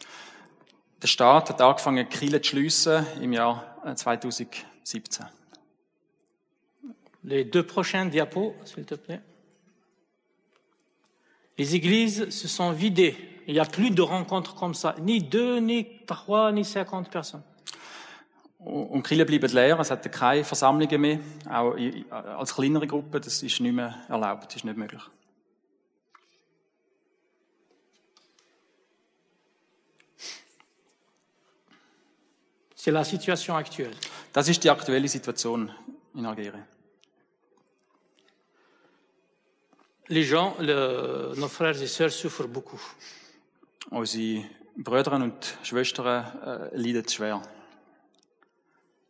Der 1.02 1.08
Staat 1.08 1.50
hat 1.50 1.62
angefangen, 1.62 2.08
Kirchen 2.10 2.42
zu 2.42 2.50
schliessen 2.50 3.06
im 3.22 3.34
Jahr 3.34 3.64
äh, 3.86 3.96
2017. 3.96 5.26
Les 7.24 7.46
deux 7.46 7.64
prochaines 7.64 8.10
diapos, 8.10 8.56
s'il 8.66 8.86
te 8.86 8.96
plaît. 8.96 9.22
Les 11.58 11.76
églises 11.76 12.30
se 12.30 12.48
sont 12.48 12.72
vidées. 12.72 13.16
Il 13.48 13.54
n'y 13.54 13.60
a 13.60 13.66
plus 13.66 13.92
de 13.92 14.02
rencontres 14.02 14.56
comme 14.56 14.74
ça. 14.74 14.96
Ni 15.00 15.22
deux, 15.22 15.60
ni 15.60 15.88
trois, 16.06 16.52
ni 16.52 16.64
cinquante 16.64 17.10
personnes. 17.10 17.44
Und 18.68 19.10
die 19.10 19.16
Kirchen 19.16 19.26
bleiben 19.26 19.54
leer, 19.54 19.80
es 19.80 19.90
hat 19.92 20.12
keine 20.12 20.44
Versammlungen 20.44 21.00
mehr, 21.00 21.20
auch 21.50 21.74
als 22.38 22.54
kleinere 22.54 22.86
Gruppe, 22.86 23.22
das 23.22 23.42
ist 23.42 23.62
nicht 23.62 23.72
mehr 23.74 23.96
erlaubt, 24.10 24.48
das 24.48 24.56
ist 24.58 24.66
nicht 24.66 24.76
möglich. 24.78 25.02
C'est 32.76 32.92
la 32.92 33.04
situation 33.04 33.56
actuelle. 33.58 33.96
Das 34.34 34.48
ist 34.48 34.64
die 34.64 34.70
aktuelle 34.70 35.08
Situation 35.08 35.72
in 36.16 36.26
Algerien. 36.26 36.66
Les 40.10 40.24
gens, 40.30 40.56
le- 40.60 41.34
nos 41.36 41.50
frères 41.50 41.82
et 41.82 41.88
sœurs 41.88 42.12
souffrent 42.12 42.48
beaucoup. 42.52 42.80
Unsere 43.90 44.46
Brüder 44.78 45.14
und 45.14 45.58
Schwestern 45.64 46.72
äh, 46.72 46.78
leiden 46.78 47.08
schwer. 47.10 47.42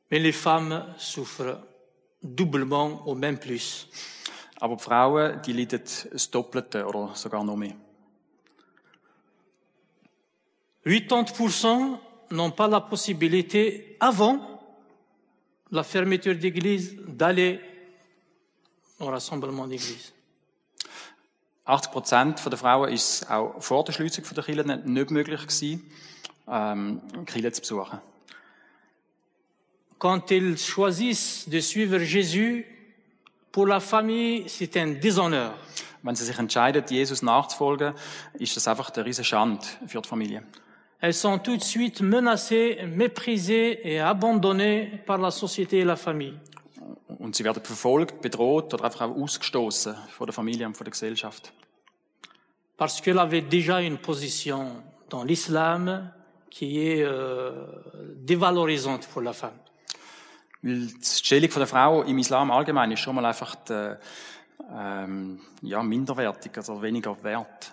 Mais 0.10 0.20
les 0.20 0.32
femmes 0.32 0.86
souffrent 0.98 1.60
doublement 2.24 3.04
ou 3.08 3.16
même 3.16 3.38
plus. 3.38 3.88
Aber 4.60 4.80
Frauen, 4.80 5.40
die 5.46 5.54
leiden 5.54 5.82
das 6.12 6.32
Doppelte 6.32 6.86
oder 6.86 7.16
sogar 7.16 7.44
noch 7.44 7.58
mehr. 7.58 7.76
80% 10.86 12.00
n'ont 12.32 12.52
pas 12.52 12.68
la 12.68 12.82
possibilité, 12.82 13.98
avant 14.00 14.40
la 15.72 15.84
fermeture 15.84 16.36
d'église, 16.36 16.96
d'aller 17.08 17.60
au 19.00 19.06
rassemblement 19.06 19.68
d'église. 19.68 20.14
80 21.66 21.92
Prozent 21.92 22.50
der 22.50 22.58
Frauen 22.58 22.90
ist 22.90 23.24
es 23.24 23.30
auch 23.30 23.62
vor 23.62 23.84
der 23.84 23.92
Schliessung 23.92 24.24
der 24.34 24.44
Kirchen 24.44 24.94
nicht 24.94 25.12
möglich 25.12 25.42
gewesen, 25.42 25.92
ähm, 26.48 27.02
Kirchen 27.26 27.54
zu 27.54 27.62
besuchen. 27.62 28.00
Quand 29.98 30.32
ils 30.32 30.58
choisissent 30.58 31.50
de 31.50 31.60
suivre 31.60 31.98
Jésus, 32.00 32.66
pour 33.52 33.66
la 33.66 33.80
famille, 33.80 34.44
c'est 34.48 34.78
un 34.78 34.88
déshonneur. 34.88 35.54
Wenn 36.04 36.16
sie 36.16 36.26
sich 36.26 36.40
entscheiden, 36.40 36.84
Jesus 36.88 37.24
nachzufolgen, 37.24 37.94
ist 38.38 38.56
das 38.56 38.68
einfach 38.68 38.92
eine 38.96 39.06
riesen 39.06 39.24
Schande 39.24 39.66
für 39.88 40.02
die 40.02 40.08
Familie. 40.08 40.44
Elles 41.00 41.20
sont 41.20 41.40
tout 41.40 41.58
de 41.58 41.64
suite 41.64 42.02
menacées, 42.02 42.78
méprisées 42.88 43.80
et 43.84 44.00
abandonnées 44.00 45.02
par 45.06 45.18
la 45.18 45.32
société 45.32 45.80
et 45.80 45.84
la 45.84 45.96
famille. 45.96 46.40
Und 47.20 47.36
sie 47.36 47.44
werden 47.44 47.64
verfolgt, 47.64 48.22
bedroht 48.22 48.74
oder 48.74 48.86
einfach 48.86 49.02
auch 49.02 49.16
ausgestoßen 49.16 49.96
von 50.10 50.28
der 50.28 50.34
Familie 50.34 50.68
und 50.68 50.78
von 50.78 50.86
der 50.86 50.92
Gesellschaft. 50.92 51.52
Parce 52.78 53.02
qu'elle 53.02 53.20
avait 53.20 53.42
déjà 53.42 53.82
une 53.82 53.98
position 53.98 54.84
dans 55.10 55.24
l'islam 55.24 56.12
qui 56.50 56.80
est 56.80 57.04
euh, 57.04 57.66
dévalorisante 58.16 59.08
pour 59.08 59.22
la 59.22 59.34
femme. 59.34 59.58
Weil 60.62 60.88
die 60.88 61.06
Stellung 61.06 61.50
der 61.50 61.68
Frau 61.68 62.04
im 62.04 62.18
Islam 62.18 62.52
allgemein 62.52 62.92
ist 62.92 63.00
schon 63.00 63.16
mal 63.16 63.26
einfach 63.26 63.56
die, 63.56 63.96
ähm, 64.74 65.40
ja, 65.62 65.84
minderwertig, 65.84 66.58
also 66.58 66.82
weniger 66.82 67.22
wert. 67.24 67.72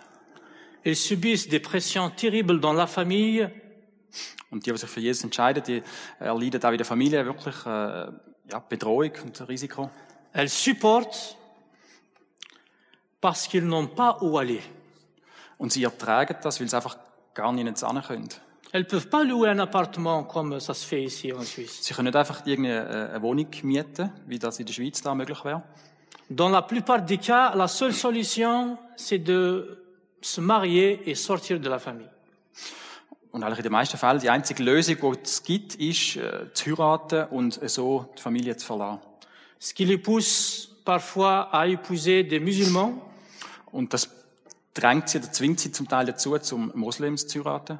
Elles 0.83 1.09
subissent 1.09 1.51
des 1.51 1.63
pressions 1.63 2.13
terribles 2.15 2.61
dans 2.61 2.77
la 2.77 2.87
famille 2.87 3.51
Und 4.51 4.65
die, 4.67 4.71
die 4.71 4.79
sich 4.79 4.89
für 4.89 5.01
Jesus 5.01 5.25
entscheiden, 5.25 5.63
die 5.67 5.83
erleiden 6.21 6.63
auch 6.63 6.71
in 6.71 6.77
der 6.77 6.87
Familie 6.87 7.25
wirklich 7.25 7.57
äh, 7.67 8.13
ja, 8.51 8.59
Bedrohung 8.69 9.11
und 9.25 9.49
Risiko. 9.49 9.91
Elles 10.33 10.63
supportent 10.63 11.37
parce 13.21 13.49
qu'ils 13.49 13.65
n'ont 13.65 13.89
pas 13.89 14.19
où 14.21 14.39
aller. 14.39 14.61
Und 15.59 15.73
sie 15.73 15.83
ertragen 15.83 16.37
das, 16.43 16.61
weil 16.61 16.69
sie 16.69 16.77
einfach 16.77 16.99
gar 17.33 17.53
nicht 17.53 17.81
hin 17.81 18.03
können. 18.03 18.29
Elles 18.75 18.89
peuvent 18.89 19.07
pas 19.07 19.23
louer 19.23 19.51
un 19.51 19.61
appartement 19.61 20.25
comme 20.25 20.59
ça 20.59 20.75
se 20.75 20.85
fait 20.85 21.05
ici 21.05 21.33
en 21.33 21.43
Suisse. 21.43 21.79
Sie 21.81 21.95
können 21.95 22.07
nicht 22.07 22.17
einfach 22.17 22.45
irgendeine 22.45 23.09
eine 23.13 23.23
Wohnung 23.23 23.47
mieten, 23.63 24.11
wie 24.27 24.41
das 24.41 24.59
in 24.59 24.67
der 24.67 24.73
Schweiz 24.73 25.01
da 25.01 25.15
möglich 25.15 25.45
wäre. 25.45 25.63
Dans 26.29 26.51
la 26.51 26.61
plupart 26.63 27.09
des 27.09 27.19
cas, 27.19 27.55
la 27.55 27.69
seule 27.69 27.93
solution, 27.93 28.77
c'est 28.97 29.21
de 29.21 29.79
se 30.21 30.41
marier 30.41 31.09
et 31.09 31.15
sortir 31.15 31.61
de 31.61 31.69
la 31.69 31.79
famille. 31.79 32.11
Und 33.31 33.45
eigentlich 33.45 33.59
in 33.59 33.63
den 33.63 33.73
meisten 33.73 33.97
Fällen 33.97 34.19
die 34.19 34.29
einzige 34.29 34.65
Lösung, 34.65 34.97
die 35.01 35.19
es 35.23 35.45
gibt, 35.45 35.77
ist, 35.77 36.17
äh, 36.17 36.53
zu 36.53 36.77
heiraten 36.77 37.29
und 37.31 37.61
so 37.71 38.09
die 38.19 38.23
Familie 38.23 38.57
zu 38.57 38.67
verlassen. 38.67 38.99
Ce 39.61 39.73
qui 39.73 39.85
les 39.85 39.99
pousse 39.99 40.69
parfois 40.85 41.49
à 41.53 41.69
épouser 41.69 42.25
des 42.25 42.41
musulmans 42.41 42.95
Und 43.71 43.95
das 43.95 44.11
drängt 44.75 45.11
sie 45.11 45.19
oder 45.19 45.31
zwingt 45.31 45.61
sie 45.61 45.71
zum 45.71 45.89
Teil 45.89 46.07
dazu, 46.07 46.37
zum 46.39 46.73
Moslems 46.75 47.29
zu 47.29 47.45
heiraten. 47.45 47.79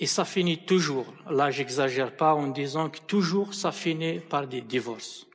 Et 0.00 0.06
ça 0.06 0.24
finit 0.24 0.64
toujours, 0.64 1.06
là 1.28 1.50
j'exagère 1.50 2.16
pas 2.16 2.34
en 2.34 2.48
disant 2.48 2.88
que 2.88 2.98
toujours 3.00 3.52
ça 3.54 3.70
finit 3.70 4.18
par 4.18 4.46
des 4.46 4.62
divorces. 4.62 5.26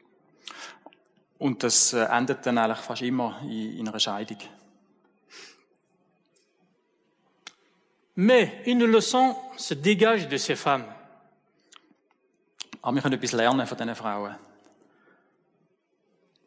Und 1.38 1.64
das 1.64 1.94
äh, 1.94 2.08
endet 2.10 2.46
dann 2.46 2.58
eigentlich 2.58 2.80
fast 2.80 3.02
immer 3.02 3.40
in, 3.44 3.78
in 3.78 3.88
einer 3.88 4.00
Scheidung. 4.00 4.40
Mais 8.16 8.64
une 8.66 8.86
leçon 8.86 9.36
se 9.58 9.76
dégage 9.76 10.28
de 10.28 10.38
ces 10.38 10.56
femmes. 10.56 10.88
Aber 12.82 12.96
wir 12.96 13.02
können 13.02 13.16
etwas 13.16 13.34
lernen 13.34 13.68
von 13.68 13.78
diesen 13.78 13.96
Frauen. 13.96 14.36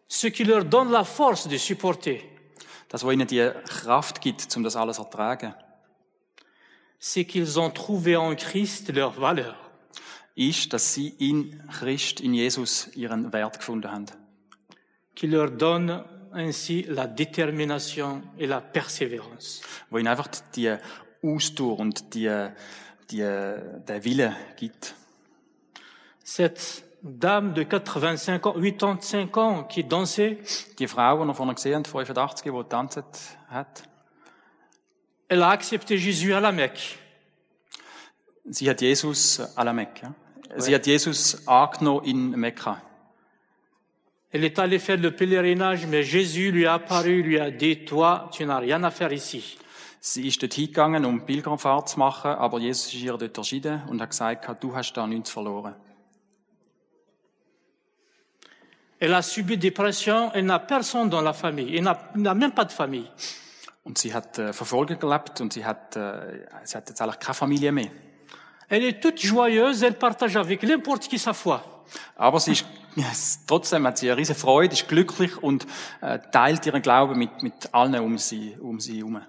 Ce 0.08 0.28
qui 0.28 0.44
leur 0.44 0.64
donne 0.64 0.90
la 0.90 1.04
force 1.04 1.46
de 1.46 1.58
supporter, 1.58 2.20
Das, 2.88 3.04
was 3.04 3.12
ihnen 3.12 3.26
die 3.26 3.50
Kraft 3.66 4.22
gibt, 4.22 4.56
um 4.56 4.62
das 4.62 4.74
alles 4.74 4.96
zu 4.96 5.02
ertragen, 5.02 5.54
c'est 6.98 7.24
qu'ils 7.24 7.58
ont 7.60 7.70
trouvé 7.70 8.16
en 8.16 8.34
Christ 8.34 8.92
leur 8.92 9.12
valeur. 9.12 9.68
ist, 10.38 10.72
dass 10.72 10.94
sie 10.94 11.14
in 11.18 11.60
Christ, 11.68 12.20
in 12.20 12.32
Jesus, 12.32 12.88
ihren 12.94 13.32
Wert 13.32 13.58
gefunden 13.58 13.90
haben. 13.90 14.06
qui 15.14 15.26
leur 15.26 15.50
donne 15.50 16.04
ainsi 16.32 16.84
la 16.88 17.08
détermination 17.08 18.22
et 18.38 18.46
la 18.46 18.60
persévérance. 18.60 19.62
Wo 19.90 19.98
ihnen 19.98 20.06
einfach 20.06 20.28
die 20.54 20.72
Ausdauer 21.24 21.80
und 21.80 22.14
die, 22.14 22.30
die, 23.10 23.18
der 23.18 24.04
Wille 24.04 24.36
gibt. 24.56 24.94
Cette 26.22 26.84
dame 27.02 27.52
de 27.52 27.64
85 27.64 28.44
ans, 28.44 28.54
85 28.54 29.36
ans 29.36 29.66
qui 29.68 29.82
dansait, 29.82 30.38
Die 30.78 30.86
Frau, 30.86 31.20
die 31.20 31.26
wir 31.26 31.34
vorhin 31.34 31.54
gesehen 31.54 31.74
haben, 31.74 31.84
85, 31.84 32.44
die 32.44 32.56
getanzt 32.56 33.02
hat, 33.48 33.82
elle 35.28 35.42
a 35.42 35.50
accepté 35.50 35.98
Jésus 35.98 36.32
à 36.32 36.40
la 36.40 36.52
Mecque. 36.52 36.98
sie 38.50 38.68
hat 38.68 38.78
Jesus 38.78 39.40
à 39.56 39.64
la 39.64 39.72
Mecque. 39.72 40.02
ja. 40.02 40.14
Sie 40.56 40.74
hat 40.74 40.86
Jesus 40.86 41.36
angenommen 41.46 42.04
in 42.06 42.36
Mekka. 42.36 42.82
Elle 44.30 44.44
est 44.44 44.58
allée 44.58 44.78
faire 44.78 44.98
le 44.98 45.10
pèlerinage, 45.10 45.86
mais 45.86 46.02
Jésus 46.02 46.50
lui 46.50 46.66
a 46.66 46.74
apparu, 46.74 47.22
lui 47.22 47.38
a 47.38 47.50
dit, 47.50 47.84
toi, 47.84 48.28
tu 48.32 48.44
n'as 48.44 48.58
rien 48.58 48.82
à 48.84 48.90
faire 48.90 49.12
ici. 49.12 49.58
Sie 50.00 50.26
ist 50.26 50.40
dort 50.42 50.54
hingegangen, 50.54 51.04
um 51.04 51.24
Pilgerfahrt 51.24 51.88
zu 51.88 51.98
machen, 51.98 52.30
aber 52.30 52.60
Jesus 52.60 52.94
ist 52.94 53.02
ihr 53.02 53.16
dort 53.16 53.36
erschienen 53.36 53.82
und 53.88 54.00
hat 54.00 54.10
gesagt, 54.10 54.62
du 54.62 54.74
hast 54.74 54.92
da 54.94 55.06
nichts 55.06 55.30
verloren. 55.30 55.74
Elle 59.00 59.14
a 59.14 59.22
subi 59.22 59.56
des 59.56 59.70
pressions, 59.70 60.30
elle 60.34 60.46
n'a 60.46 60.58
personne 60.58 61.08
dans 61.08 61.20
la 61.20 61.32
famille, 61.32 61.76
elle 61.76 61.84
n'a 62.14 62.34
même 62.34 62.52
pas 62.52 62.64
de 62.64 62.72
famille. 62.72 63.08
Und 63.88 63.96
sie 63.96 64.12
hat 64.12 64.38
äh, 64.38 64.52
Verfolgung 64.52 65.00
erlebt 65.00 65.40
und 65.40 65.54
sie 65.54 65.64
hat, 65.64 65.96
äh, 65.96 66.46
sie 66.64 66.76
hat 66.76 66.90
jetzt 66.90 67.00
eigentlich 67.00 67.18
keine 67.20 67.34
Familie 67.34 67.72
mehr. 67.72 67.90
Elle 68.68 68.88
est 68.88 69.00
toute 69.00 69.18
joyeuse, 69.26 69.82
elle 69.82 69.94
partage 69.94 70.36
avec 70.36 70.62
n'importe 70.62 71.08
qui 71.08 71.18
sa 71.18 71.32
foi. 71.32 71.62
Aber 72.14 72.38
sie 72.38 72.52
ist, 72.52 72.66
trotzdem 73.46 73.86
hat 73.86 73.96
sie 73.96 74.10
eine 74.10 74.18
riesige 74.18 74.38
Freude, 74.38 74.74
ist 74.74 74.88
glücklich 74.88 75.42
und 75.42 75.66
äh, 76.02 76.18
teilt 76.30 76.66
ihren 76.66 76.82
Glauben 76.82 77.18
mit, 77.18 77.42
mit 77.42 77.72
allen 77.72 77.98
um 78.00 78.18
sie, 78.18 78.58
um 78.60 78.78
sie 78.78 78.98
herum. 78.98 79.22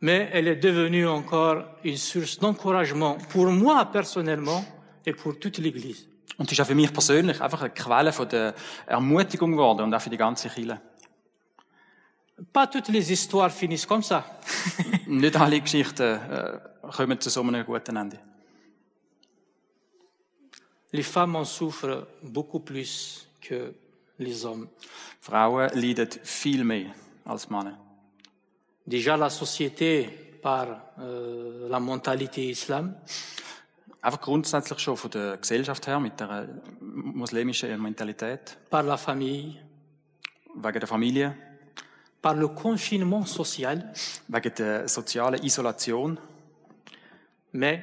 Mais 0.00 0.28
elle 0.32 0.48
est 0.48 0.62
devenue 0.62 1.08
encore 1.08 1.64
une 1.82 1.96
source 1.96 2.38
d'encouragement 2.38 3.16
pour 3.32 3.46
moi 3.46 3.86
personnellement 3.86 4.62
et 5.06 5.14
pour 5.14 5.40
toute 5.40 5.56
l'Église. 5.60 6.04
Und 6.36 6.50
sie 6.50 6.54
ist 6.54 6.60
auch 6.60 6.66
für 6.66 6.74
mich 6.74 6.92
persönlich 6.92 7.40
einfach 7.40 7.62
eine 7.62 7.70
Quelle 7.70 8.12
von 8.12 8.28
der 8.28 8.52
Ermutigung 8.84 9.52
geworden 9.52 9.80
und 9.80 9.94
auch 9.94 10.02
für 10.02 10.10
die 10.10 10.18
ganze 10.18 10.50
Kirche. 10.50 10.78
Pas 12.52 12.66
toutes 12.66 12.88
les 12.88 13.10
histoires 13.10 13.50
finissent 13.50 13.86
comme 13.86 14.02
ça. 14.02 14.24
Nicht 15.06 15.36
alle 15.36 15.60
Geschichten 15.60 16.02
äh, 16.02 16.58
kommen 16.94 17.20
zu 17.20 17.30
so 17.30 17.40
einem 17.42 17.64
guten 17.64 17.96
Ende. 17.96 18.18
Les 20.92 21.02
femmes 21.02 21.36
en 21.36 21.44
souffrent 21.44 22.06
beaucoup 22.22 22.60
plus 22.60 23.26
que 23.40 23.74
les 24.18 24.44
hommes. 24.44 24.68
Frauen 25.20 25.70
leiden 25.74 26.08
viel 26.22 26.64
mehr 26.64 26.94
als 27.24 27.48
Männer. 27.48 27.76
Déjà 28.86 29.16
la 29.16 29.30
société 29.30 30.08
par 30.42 30.92
euh, 31.00 31.68
la 31.68 31.80
mentalité 31.80 32.50
islam, 32.50 32.94
Einfach 34.06 34.20
grundsätzlich 34.20 34.78
schon 34.78 34.96
von 34.96 35.10
der 35.10 35.36
Gesellschaft 35.36 35.88
her, 35.88 35.98
mit 35.98 36.20
der 36.20 36.30
äh, 36.30 36.46
muslimischen 36.80 37.82
Mentalität, 37.82 38.56
par 38.70 38.84
la 38.84 38.96
famille, 38.96 39.56
wegen 40.54 40.78
der 40.78 40.86
Familie, 40.86 41.36
par 42.26 42.34
le 42.34 42.48
confinement 42.48 43.24
social, 43.24 43.92
wegen 44.28 44.52
der 44.58 44.88
sozialen 44.88 45.40
Isolation. 45.44 46.16
mais 47.52 47.80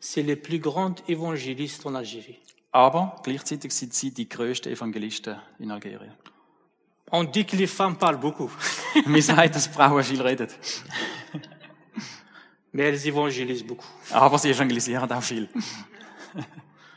c'est 0.00 0.22
les 0.24 0.34
plus 0.34 0.58
grandes 0.58 1.00
évangélistes 1.06 1.86
en 1.86 1.94
Algérie. 1.94 2.40
Aber 2.72 3.14
gleichzeitig 3.22 3.70
sind 3.70 3.94
sie 3.94 4.10
die 4.10 4.28
grössten 4.28 4.72
Evangelisten 4.72 5.36
in 5.60 5.70
Algerien. 5.70 6.12
On 7.12 7.22
dit 7.22 7.44
que 7.46 7.54
les 7.56 7.68
femmes 7.68 7.96
parlent 7.96 8.18
beaucoup, 8.20 8.50
Wir 9.06 9.22
sagen, 9.22 9.52
dass 9.52 9.68
Frauen 9.68 10.02
viel 10.02 10.20
reden. 10.20 10.48
mais 12.72 12.88
elles 12.88 13.06
évangélisent 13.06 13.62
beaucoup. 13.64 13.86
Aber 14.10 14.36
sie 14.38 14.50
evangelisieren 14.50 15.12
auch 15.12 15.22
viel. 15.22 15.48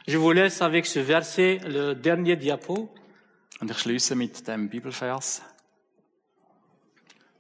Je 0.08 0.18
vous 0.18 0.32
laisse 0.32 0.64
avec 0.64 0.88
ce 0.88 1.04
verset, 1.04 1.60
le 1.68 1.94
dernier 1.94 2.36
diapo 2.36 2.90
Und 3.62 3.70
ich 3.70 3.78
schließe 3.78 4.16
mit 4.16 4.48
dem 4.48 4.70
Bibelvers 4.70 5.44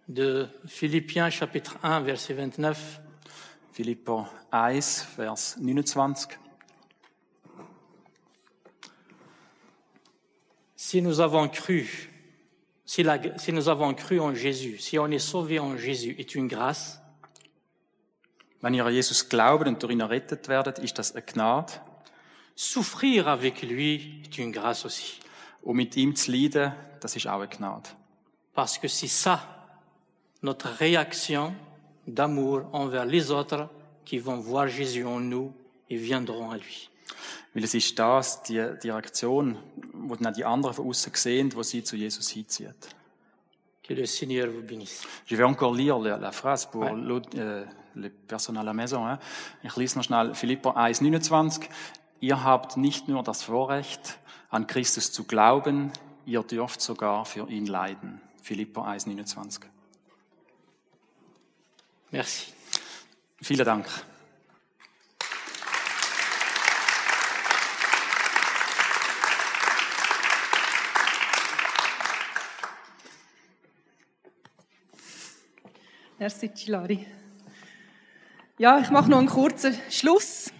de 0.08 0.48
Philippiens 0.67 1.30
chapitre 1.30 1.78
1, 1.84 2.02
verset 2.02 2.34
29. 2.34 3.02
Philipper 3.74 4.24
1, 4.52 4.80
Vers 5.17 5.56
29. 5.60 6.39
Si 10.76 11.02
nous 11.02 11.20
avons 11.20 11.50
cru, 11.50 12.10
si, 12.86 13.04
la- 13.04 13.38
si 13.38 13.52
nous 13.52 13.67
avons 13.67 13.93
cru 13.93 14.20
en 14.20 14.34
Jésus, 14.34 14.78
si 14.78 14.98
on 14.98 15.08
est 15.12 15.20
sauvé 15.20 15.60
en 15.60 15.76
Jésus, 15.78 16.15
est 16.17 16.36
une 16.36 16.48
grâce, 16.48 17.02
Wenn 18.63 18.74
ihr 18.74 18.84
an 18.88 18.91
Jesus 18.91 19.22
glaubt 19.30 19.67
und 19.67 19.84
durch 19.84 19.91
ihn 19.93 20.00
errettet 20.02 20.48
werdet, 20.48 20.80
ist 20.80 20.98
das 20.98 21.12
eine 21.15 21.22
Gnade. 21.24 21.72
souffrir 22.56 23.28
avec 23.28 23.62
lui 23.62 24.24
est 24.26 24.39
une 24.39 24.52
grâce 24.52 24.84
aussi. 24.84 25.20
Und 25.62 25.76
mit 25.76 25.96
ihm 25.96 26.15
zu 26.15 26.32
leiden, 26.32 26.74
das 27.00 27.15
ist 27.15 27.28
auch 27.28 27.36
eine 27.39 27.48
Gnade. 27.50 27.88
Parce 28.56 28.80
que 28.80 28.88
c'est 28.88 29.08
ça, 29.10 29.57
notre 30.41 30.69
réaction 30.69 31.54
d'amour 32.08 32.63
envers 32.73 33.06
les 33.06 33.32
autres 33.32 33.69
qui 34.06 34.19
vont 34.19 34.38
voir 34.38 34.67
Jésus 34.67 35.04
en 35.06 35.19
nous 35.19 35.54
et 35.89 35.97
viendront 35.97 36.52
à 36.52 36.58
lui. 36.58 36.89
Weil 37.54 37.63
es 37.63 37.73
ist 37.73 37.97
das, 37.97 38.43
die, 38.43 38.63
die 38.84 38.89
Reaktion, 38.89 39.58
wo 39.93 40.15
dann 40.15 40.28
auch 40.28 40.36
die 40.36 40.45
anderen 40.45 40.76
von 40.76 40.88
außen 40.88 41.12
sehen, 41.15 41.54
wo 41.56 41.63
sie 41.63 41.84
zu 41.84 41.95
Jesus 41.95 42.30
hinzieht. 42.30 42.89
Que 43.84 43.93
le 43.95 44.06
Seigneur 44.06 44.50
vous 44.50 44.62
bénisse. 44.62 45.08
Je 45.26 45.36
vais 45.38 45.43
encore 45.45 45.73
lire 45.73 45.97
la, 45.97 46.17
la 46.17 46.32
phrase 46.32 46.65
pour 46.69 46.82
Ouais. 46.82 46.93
l'autre, 46.93 47.30
euh, 47.38 47.65
les 47.95 48.10
personnes 48.10 48.58
à 48.58 48.63
la 48.63 48.73
maison. 48.73 49.06
Hein. 49.08 49.17
Ich 49.63 49.76
lese 49.78 49.97
noch 49.97 50.04
schnell 50.04 50.36
Philipper 50.36 50.76
1, 50.76 51.02
29. 51.02 51.69
Ihr 52.19 52.43
habt 52.43 52.76
nicht 52.78 53.08
nur 53.08 53.23
das 53.23 53.43
Vorrecht, 53.43 54.19
an 54.50 54.67
Christus 54.67 55.12
zu 55.12 55.23
glauben, 55.23 55.91
ihr 56.26 56.43
dürft 56.43 56.82
sogar 56.82 57.26
für 57.26 57.50
ihn 57.50 57.65
leiden. 57.65 58.21
Philipper 58.43 58.86
1, 58.86 59.08
29. 59.08 59.63
Merci. 62.12 62.54
Vielen 63.41 63.65
Dank. 63.65 63.86
Merci, 76.20 76.50
Chilari. 76.50 77.06
Ja, 78.58 78.80
ich 78.80 78.89
mache 78.89 79.10
noch 79.10 79.20
einen 79.20 79.28
kurzen 79.28 79.78
Schluss. 79.89 80.52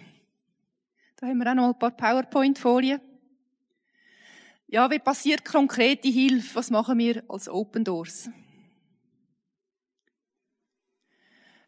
Da 1.16 1.26
haben 1.26 1.38
wir 1.38 1.50
auch 1.50 1.54
noch 1.54 1.68
ein 1.72 1.78
paar 1.78 1.90
PowerPoint-Folien. 1.90 3.00
Ja, 4.68 4.90
wie 4.90 4.98
passiert 4.98 5.44
konkrete 5.44 6.08
Hilfe? 6.08 6.56
Was 6.56 6.70
machen 6.70 6.98
wir 6.98 7.24
als 7.28 7.48
Open 7.48 7.84
Doors? 7.84 8.26
Ähm, 8.26 8.34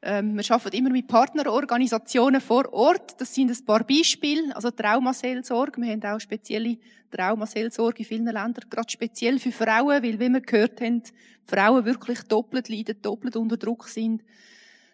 wir 0.03 0.51
arbeiten 0.51 0.77
immer 0.77 0.91
mit 0.91 1.09
Partnerorganisationen 1.09 2.41
vor 2.41 2.73
Ort. 2.73 3.21
Das 3.21 3.35
sind 3.35 3.51
ein 3.51 3.65
paar 3.67 3.85
Beispiele. 3.85 4.55
Also 4.57 4.71
Traumaseelsorge. 4.71 5.81
Wir 5.83 5.93
haben 5.93 6.03
auch 6.05 6.21
spezielle 6.21 6.79
Traumaseelsorge 7.11 7.99
in 7.99 8.05
vielen 8.07 8.25
Ländern, 8.25 8.65
gerade 8.71 8.91
speziell 8.91 9.39
für 9.39 9.53
Frauen, 9.53 10.03
weil, 10.03 10.19
wie 10.19 10.29
wir 10.29 10.41
gehört 10.41 10.81
haben, 10.81 11.03
Frauen 11.45 11.85
wirklich 11.85 12.23
doppelt 12.23 12.69
leiden, 12.69 13.03
doppelt 13.03 13.37
unter 13.37 13.57
Druck 13.57 13.89
sind. 13.89 14.23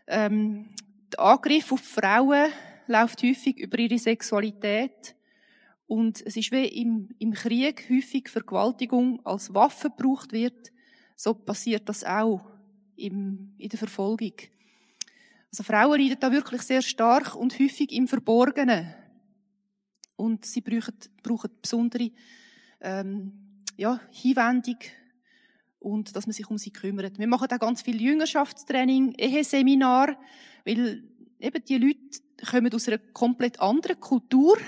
Ähm, 0.07 0.71
der 1.13 1.21
Angriff 1.21 1.71
auf 1.71 1.81
Frauen 1.81 2.51
läuft 2.89 3.23
häufig 3.23 3.59
über 3.59 3.79
ihre 3.79 3.99
Sexualität. 3.99 5.15
Und 5.87 6.21
es 6.27 6.37
ist 6.37 6.51
wie 6.51 6.67
im, 6.67 7.11
im 7.19 7.33
Krieg 7.33 7.87
häufig 7.89 8.29
Vergewaltigung 8.29 9.25
als 9.25 9.55
Waffe 9.55 9.91
gebraucht 9.91 10.33
wird. 10.33 10.73
So 11.15 11.33
passiert 11.33 11.89
das 11.89 12.03
auch 12.03 12.41
im, 12.97 13.55
in 13.57 13.69
der 13.69 13.79
Verfolgung. 13.79 14.33
Also 15.57 15.73
Frauen 15.73 15.99
leiden 15.99 16.21
da 16.21 16.31
wirklich 16.31 16.61
sehr 16.61 16.83
stark 16.83 17.35
und 17.35 17.59
häufig 17.59 17.91
im 17.91 18.09
Verborgenen. 18.09 18.95
Und 20.15 20.45
sie 20.45 20.61
brauchen, 20.61 20.93
brauchen 21.23 21.51
besondere 21.63 22.11
ähm, 22.83 23.33
ja, 23.79 23.99
Hinwendung 24.11 24.77
und 25.79 26.15
dass 26.15 26.27
man 26.27 26.35
sich 26.35 26.51
um 26.51 26.59
sie 26.59 26.73
kümmert. 26.73 27.19
Wir 27.19 27.27
machen 27.27 27.49
auch 27.51 27.59
ganz 27.59 27.81
viel 27.81 28.03
Jüngerschaftstraining, 28.03 29.15
Eheseminar, 29.15 30.19
weil 30.67 31.03
eben 31.41 31.65
die 31.65 31.79
Leute 31.79 32.21
kommen 32.51 32.75
aus 32.75 32.89
einer 32.89 32.99
komplett 32.99 33.59
anderen 33.59 33.99
Kultur, 33.99 34.59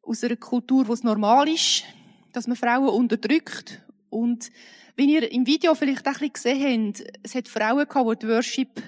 aus 0.00 0.24
einer 0.24 0.36
Kultur, 0.36 0.88
wo 0.88 0.94
es 0.94 1.02
normal 1.02 1.46
ist, 1.50 1.84
dass 2.32 2.46
man 2.46 2.56
Frauen 2.56 2.88
unterdrückt. 2.88 3.82
Und 4.08 4.50
wenn 4.96 5.10
ihr 5.10 5.30
im 5.30 5.46
Video 5.46 5.74
vielleicht 5.74 6.08
auch 6.08 6.22
ein 6.22 6.30
bisschen 6.30 6.32
gesehen 6.32 6.94
habt, 6.96 7.18
es 7.22 7.34
hat 7.34 7.48
Frauen 7.48 7.86
gehabt, 7.86 8.22
die 8.22 8.26
die 8.26 8.32
Worship 8.32 8.82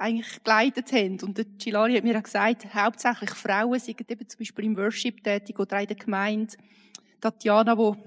eigentlich 0.00 0.42
geleitet 0.42 0.92
haben. 0.92 1.20
Und 1.20 1.36
der 1.36 1.44
Gilari 1.44 1.94
hat 1.94 2.04
mir 2.04 2.18
auch 2.18 2.22
gesagt, 2.22 2.74
hauptsächlich 2.74 3.30
Frauen 3.30 3.78
sind 3.78 4.10
eben 4.10 4.28
zum 4.28 4.38
Beispiel 4.38 4.64
im 4.64 4.76
Worship 4.76 5.22
tätig 5.22 5.58
oder 5.58 5.80
in 5.80 5.86
der 5.86 5.96
Gemeinde. 5.96 6.56
Tatjana, 7.20 7.74
die 7.74 7.98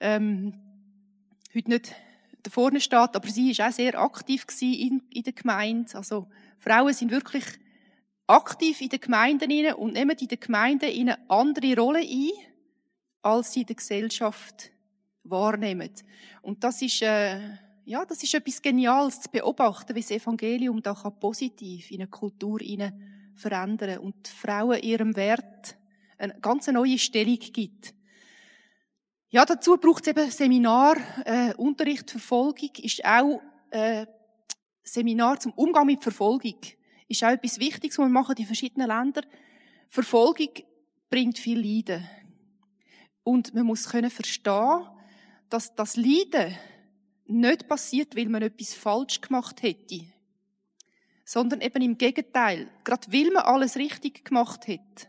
ähm, 0.00 0.54
heute 1.54 1.70
nicht 1.70 1.94
da 2.42 2.50
vorne 2.50 2.80
steht, 2.80 3.14
aber 3.14 3.28
sie 3.28 3.56
war 3.58 3.68
auch 3.68 3.72
sehr 3.72 3.98
aktiv 3.98 4.46
in, 4.60 5.02
in 5.10 5.22
der 5.22 5.32
Gemeinde. 5.32 5.94
Also 5.96 6.28
Frauen 6.58 6.92
sind 6.92 7.10
wirklich 7.10 7.44
aktiv 8.26 8.80
in 8.80 8.88
den 8.88 9.00
Gemeinden 9.00 9.74
und 9.74 9.94
nehmen 9.94 10.16
in 10.18 10.28
den 10.28 10.40
Gemeinden 10.40 10.90
eine 10.90 11.30
andere 11.30 11.76
Rolle 11.76 12.00
ein, 12.00 12.30
als 13.22 13.52
sie 13.52 13.60
in 13.60 13.66
der 13.66 13.76
Gesellschaft 13.76 14.70
wahrnehmen. 15.24 15.90
Und 16.42 16.62
das 16.64 16.82
ist, 16.82 17.02
äh, 17.02 17.40
ja, 17.84 18.04
das 18.04 18.22
ist 18.22 18.34
etwas 18.34 18.62
Geniales 18.62 19.20
zu 19.20 19.30
beobachten, 19.30 19.94
wie 19.94 20.00
das 20.00 20.10
Evangelium 20.10 20.82
da 20.82 20.94
kann 20.94 21.18
positiv 21.18 21.90
in 21.90 22.00
eine 22.00 22.08
Kultur 22.08 22.60
verändern 23.34 23.98
und 23.98 24.28
Frauen 24.28 24.80
ihrem 24.80 25.16
Wert 25.16 25.76
eine 26.18 26.38
ganz 26.40 26.68
neue 26.68 26.98
Stellung 26.98 27.38
gibt. 27.38 27.94
Ja, 29.30 29.44
dazu 29.44 29.76
braucht 29.78 30.02
es 30.02 30.08
eben 30.08 30.30
Seminar, 30.30 30.96
äh, 31.24 31.54
Unterricht, 31.54 32.10
Verfolgung, 32.10 32.70
ist 32.82 33.04
auch 33.04 33.40
äh, 33.70 34.06
Seminar 34.84 35.40
zum 35.40 35.52
Umgang 35.52 35.86
mit 35.86 36.02
Verfolgung. 36.02 36.58
Ist 37.08 37.24
auch 37.24 37.30
etwas 37.30 37.58
Wichtiges, 37.58 37.98
was 37.98 38.04
wir 38.04 38.10
machen 38.10 38.36
in 38.36 38.46
verschiedenen 38.46 38.88
Ländern. 38.88 39.24
Verfolgung 39.88 40.50
bringt 41.08 41.38
viel 41.38 41.60
Leiden. 41.60 42.06
Und 43.24 43.54
man 43.54 43.64
muss 43.64 43.88
können 43.88 44.10
verstehen, 44.10 44.86
dass 45.48 45.74
das 45.74 45.96
Leiden 45.96 46.54
nicht 47.26 47.68
passiert, 47.68 48.16
weil 48.16 48.28
man 48.28 48.42
etwas 48.42 48.74
falsch 48.74 49.20
gemacht 49.20 49.62
hätte, 49.62 50.04
sondern 51.24 51.60
eben 51.60 51.82
im 51.82 51.98
Gegenteil. 51.98 52.70
Gerade 52.84 53.12
weil 53.12 53.30
man 53.30 53.44
alles 53.44 53.76
richtig 53.76 54.24
gemacht 54.24 54.68
hat, 54.68 55.08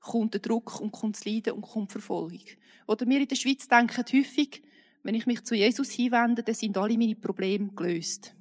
kommt 0.00 0.34
der 0.34 0.40
Druck 0.40 0.80
und 0.80 0.92
kommt 0.92 1.16
das 1.16 1.24
Leiden 1.24 1.54
und 1.54 1.62
kommt 1.62 1.92
Verfolgung. 1.92 2.44
Oder 2.86 3.06
wir 3.06 3.20
in 3.20 3.28
der 3.28 3.36
Schweiz 3.36 3.68
denken 3.68 4.04
häufig, 4.12 4.62
wenn 5.02 5.14
ich 5.14 5.26
mich 5.26 5.44
zu 5.44 5.54
Jesus 5.54 5.90
hinwende, 5.90 6.42
dann 6.42 6.54
sind 6.54 6.76
alle 6.76 6.96
meine 6.96 7.14
Probleme 7.14 7.70
gelöst. 7.74 8.34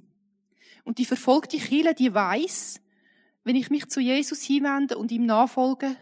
Und 0.83 0.97
die 0.97 1.05
verfolgte 1.05 1.57
Kirche, 1.57 1.93
die 1.93 2.13
weiß, 2.13 2.81
wenn 3.43 3.55
ich 3.55 3.69
mich 3.69 3.87
zu 3.87 3.99
Jesus 3.99 4.41
hinwende 4.43 4.97
und 4.97 5.11
ihm 5.11 5.25
nachfolge, 5.25 5.95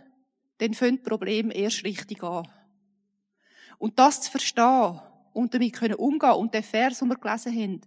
dann 0.59 0.73
fängt 0.73 1.01
das 1.01 1.09
Problem 1.09 1.51
erst 1.51 1.83
richtig 1.83 2.23
an. 2.23 2.47
Und 3.77 3.99
das 3.99 4.21
zu 4.21 4.31
verstehen 4.31 4.99
und 5.35 5.53
damit 5.53 5.73
können 5.73 5.95
umgehen 5.95 6.31
und 6.31 6.53
der 6.53 6.63
Vers, 6.63 6.99
den 6.99 7.09
wir 7.09 7.17
gelesen 7.17 7.53
haben, 7.53 7.81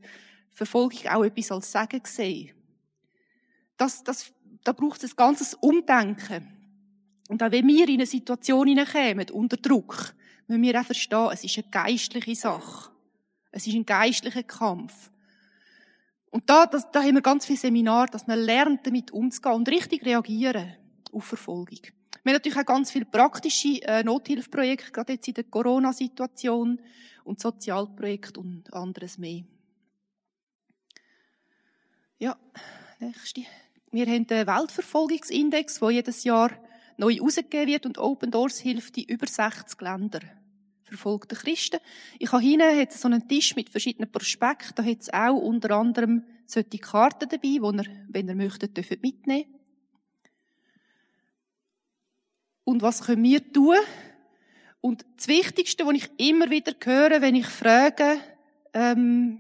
verfolge 0.51 0.97
ich 0.97 1.11
auch 1.11 1.25
etwas 1.25 1.51
als 1.51 1.73
Segen 1.73 2.03
gesehen. 2.03 2.51
Das, 3.77 4.05
das, 4.05 4.33
da 4.65 4.73
braucht 4.73 5.03
es 5.03 5.13
ein 5.13 5.17
ganzes 5.17 5.55
Umdenken. 5.55 6.47
Und 7.29 7.43
auch 7.43 7.51
wenn 7.51 7.67
wir 7.67 7.89
in 7.89 7.95
eine 7.95 8.07
Situation 8.07 8.69
hineinkommen, 8.69 9.31
unter 9.31 9.57
Druck, 9.57 10.15
müssen 10.47 10.63
wir 10.63 10.81
auch 10.81 10.85
verstehen, 10.85 11.31
es 11.33 11.45
ist 11.45 11.59
eine 11.59 11.69
geistliche 11.71 12.35
Sache. 12.35 12.91
Es 13.51 13.67
ist 13.67 13.75
ein 13.75 13.87
geistlicher 13.87 14.43
Kampf. 14.43 15.11
Und 16.31 16.51
da, 16.51 16.67
das, 16.67 16.91
da 16.91 17.03
haben 17.03 17.15
wir 17.15 17.23
ganz 17.23 17.47
viel 17.47 17.57
Seminar, 17.57 18.09
dass 18.09 18.27
man 18.27 18.39
lernt, 18.39 18.87
damit 18.87 19.11
umzugehen 19.11 19.55
und 19.55 19.69
richtig 19.69 20.05
reagieren 20.05 20.75
auf 21.13 21.25
Verfolgung. 21.25 21.81
Wir 22.23 22.33
haben 22.33 22.37
natürlich 22.37 22.59
auch 22.59 22.67
ganz 22.67 22.91
viele 22.91 23.05
praktische 23.05 23.83
äh, 23.83 24.03
Nothilfprojekte, 24.03 24.93
gerade 24.93 25.13
jetzt 25.15 25.29
in 25.29 25.35
der 25.35 25.45
Corona-Situation 25.45 26.81
und 27.25 27.41
Sozialprojekte 27.41 28.41
und 28.41 28.73
anderes 28.73 29.19
mehr. 29.19 29.45
Ja, 32.19 32.37
nächste. 32.99 33.43
Wir 33.91 34.07
haben 34.07 34.27
den 34.27 34.47
Weltverfolgungsindex, 34.47 35.79
der 35.79 35.91
jedes 35.91 36.25
Jahr 36.25 36.51
neu 36.97 37.15
herausgegeben 37.15 37.69
wird 37.69 37.87
und 37.87 37.99
Open 37.99 38.31
Doors 38.31 38.59
hilft 38.59 38.99
in 38.99 39.05
über 39.05 39.27
60 39.27 39.81
Länder 39.81 40.21
verfolgten 40.83 41.37
Christen. 41.37 41.81
Ich 42.19 42.33
habe 42.33 42.43
hinten 42.43 42.79
hat 42.79 42.93
so 42.93 43.09
einen 43.09 43.29
Tisch 43.29 43.55
mit 43.55 43.69
verschiedenen 43.69 44.11
Prospekten. 44.11 44.75
Da 44.75 44.85
hat 44.85 45.01
es 45.01 45.13
auch 45.13 45.37
unter 45.37 45.71
anderem 45.77 46.25
solche 46.47 46.79
Karten 46.79 47.29
dabei, 47.29 47.41
die 47.43 47.57
ihr, 47.59 47.85
wenn 48.09 48.29
ihr 48.29 48.35
möchtet, 48.35 48.77
dürft 48.77 49.03
mitnehmen 49.03 49.58
Und 52.69 52.83
was 52.83 53.01
können 53.01 53.25
wir 53.25 53.51
tun? 53.51 53.77
Und 54.83 55.07
das 55.17 55.27
Wichtigste, 55.27 55.87
was 55.87 55.95
ich 55.95 56.11
immer 56.19 56.51
wieder 56.51 56.75
höre, 56.85 57.23
wenn 57.23 57.35
ich 57.35 57.47
frage, 57.47 58.21
ähm, 58.75 59.39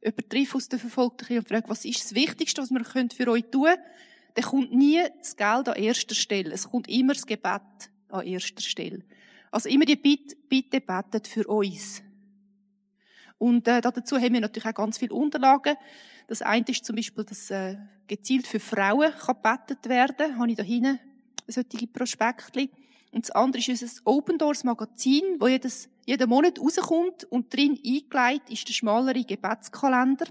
über 0.00 0.22
aus 0.54 0.68
der 0.68 0.78
verfolgten 0.78 1.38
und 1.38 1.48
frage, 1.48 1.68
was 1.68 1.84
ist 1.84 2.04
das 2.04 2.14
Wichtigste, 2.14 2.62
was 2.62 2.70
wir 2.70 2.84
für 2.84 3.30
euch 3.32 3.46
tun 3.50 3.64
können, 3.64 3.82
dann 4.34 4.44
kommt 4.44 4.72
nie 4.72 5.00
das 5.18 5.36
Geld 5.36 5.68
an 5.68 5.74
erster 5.74 6.14
Stelle. 6.14 6.52
Es 6.52 6.68
kommt 6.70 6.88
immer 6.88 7.14
das 7.14 7.26
Gebet 7.26 7.90
an 8.10 8.24
erster 8.24 8.62
Stelle. 8.62 9.02
Also 9.50 9.68
immer 9.68 9.84
die 9.84 9.96
Bitte, 9.96 10.36
bitte 10.48 10.80
betet 10.80 11.26
für 11.26 11.48
uns. 11.48 12.00
Und 13.38 13.66
äh, 13.66 13.80
dazu 13.80 14.18
haben 14.18 14.34
wir 14.34 14.40
natürlich 14.40 14.68
auch 14.68 14.74
ganz 14.74 14.98
viele 14.98 15.14
Unterlagen. 15.14 15.74
Das 16.28 16.42
eine 16.42 16.64
ist 16.68 16.84
zum 16.84 16.94
Beispiel, 16.94 17.24
dass 17.24 17.50
äh, 17.50 17.76
gezielt 18.06 18.46
für 18.46 18.60
Frauen 18.60 19.10
kann 19.12 19.42
betet 19.42 19.88
werden. 19.88 20.38
Habe 20.38 20.50
ich 20.50 20.56
da 20.56 20.62
hinten 20.62 21.00
solche 21.52 21.86
Prospektli. 21.86 22.70
Und 23.10 23.24
das 23.24 23.30
andere 23.30 23.60
ist 23.60 23.82
unser 23.82 24.00
Open 24.04 24.38
Doors 24.38 24.64
Magazin, 24.64 25.22
wo 25.38 25.48
jedes, 25.48 25.88
jeden 26.04 26.28
Monat 26.28 26.60
rauskommt 26.60 27.24
und 27.24 27.52
drin 27.52 27.78
eingelegt 27.84 28.50
ist 28.50 28.68
der 28.68 28.74
schmalere 28.74 29.24
Gebetskalender. 29.24 30.26